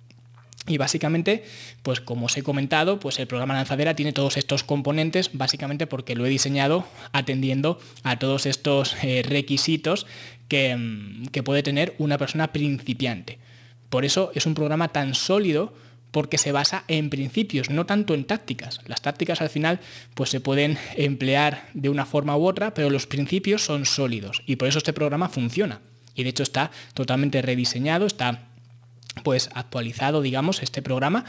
Y 0.67 0.77
básicamente, 0.77 1.43
pues 1.83 2.01
como 2.01 2.25
os 2.25 2.37
he 2.37 2.41
comentado, 2.41 2.99
pues 2.99 3.19
el 3.19 3.27
programa 3.27 3.53
lanzadera 3.53 3.95
tiene 3.95 4.13
todos 4.13 4.35
estos 4.35 4.63
componentes, 4.63 5.29
básicamente 5.33 5.85
porque 5.85 6.15
lo 6.15 6.25
he 6.25 6.29
diseñado 6.29 6.85
atendiendo 7.11 7.79
a 8.01 8.17
todos 8.17 8.47
estos 8.47 8.95
eh, 9.03 9.21
requisitos 9.23 10.07
que, 10.47 10.75
mm, 10.75 11.27
que 11.27 11.43
puede 11.43 11.61
tener 11.61 11.93
una 11.99 12.17
persona 12.17 12.51
principiante. 12.51 13.37
Por 13.89 14.05
eso 14.05 14.31
es 14.33 14.47
un 14.47 14.55
programa 14.55 14.87
tan 14.87 15.13
sólido 15.13 15.73
porque 16.15 16.37
se 16.37 16.53
basa 16.53 16.85
en 16.87 17.09
principios, 17.09 17.69
no 17.69 17.85
tanto 17.85 18.13
en 18.13 18.23
tácticas. 18.23 18.79
Las 18.87 19.01
tácticas 19.01 19.41
al 19.41 19.49
final 19.49 19.81
pues 20.13 20.29
se 20.29 20.39
pueden 20.39 20.77
emplear 20.95 21.67
de 21.73 21.89
una 21.89 22.05
forma 22.05 22.37
u 22.37 22.45
otra, 22.45 22.73
pero 22.73 22.89
los 22.89 23.05
principios 23.05 23.65
son 23.65 23.85
sólidos 23.85 24.41
y 24.45 24.55
por 24.55 24.69
eso 24.69 24.77
este 24.77 24.93
programa 24.93 25.27
funciona. 25.27 25.81
Y 26.15 26.23
de 26.23 26.29
hecho 26.29 26.43
está 26.43 26.71
totalmente 26.93 27.41
rediseñado, 27.41 28.05
está 28.05 28.47
pues 29.23 29.49
actualizado, 29.53 30.21
digamos, 30.21 30.61
este 30.61 30.81
programa 30.81 31.25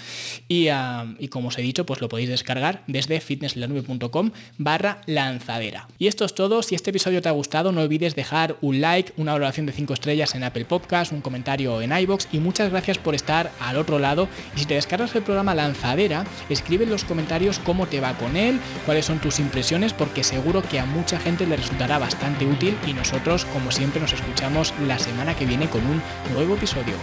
ah, 0.71 1.07
y, 1.19 1.29
como 1.29 1.49
os 1.49 1.59
he 1.59 1.63
dicho, 1.63 1.87
pues 1.87 2.01
lo 2.01 2.09
podéis 2.09 2.29
descargar 2.29 2.83
desde 2.87 3.21
fitnesslanube.com 3.21 4.31
barra 4.59 5.01
lanzadera. 5.07 5.89
Y 5.99 6.07
esto 6.07 6.25
es 6.25 6.35
todo, 6.35 6.63
si 6.63 6.75
este 6.75 6.91
episodio 6.91 7.23
te 7.23 7.29
ha 7.29 7.33
gustado 7.33 7.73
no 7.73 7.83
olvides 7.83 8.15
dejar 8.15 8.57
un 8.61 8.81
like, 8.81 9.13
una 9.17 9.33
valoración 9.33 9.67
de 9.67 9.73
5 9.73 9.95
estrellas 9.95 10.35
en 10.35 10.45
Apple 10.45 10.65
Podcast, 10.65 11.13
un 11.13 11.21
comentario 11.21 11.81
en 11.83 11.97
iBox 11.97 12.29
y 12.33 12.39
muchas 12.39 12.71
gracias 12.71 12.99
por 12.99 13.15
estar 13.15 13.51
al 13.61 13.77
otro 13.77 13.99
lado 13.99 14.29
y 14.55 14.61
si 14.61 14.67
te 14.67 14.75
descargas 14.75 15.15
el 15.15 15.23
programa 15.23 15.55
Lanzadera, 15.55 16.25
escribe 16.49 16.85
en 16.85 16.91
los 16.91 17.05
comentarios 17.05 17.59
cómo 17.59 17.87
te 17.87 18.01
va 18.01 18.17
con 18.19 18.37
él, 18.37 18.59
cuáles 18.85 19.07
son 19.07 19.21
tus 19.21 19.39
impresiones 19.39 19.93
porque 19.93 20.25
seguro 20.25 20.63
que 20.63 20.79
a 20.79 20.87
mucha 20.87 21.19
gente 21.19 21.47
le 21.47 21.57
resultará 21.57 21.99
bastante 21.99 22.47
útil 22.47 22.77
y 22.87 22.93
nosotros 22.93 23.45
como 23.47 23.71
siempre 23.71 24.01
nos 24.01 24.13
escuchamos 24.13 24.73
la 24.87 24.99
semana 24.99 25.35
que 25.35 25.47
viene 25.47 25.69
con 25.69 25.87
un 25.87 26.03
nuevo 26.33 26.55
episodio. 26.55 26.95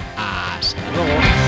哦 0.76 1.43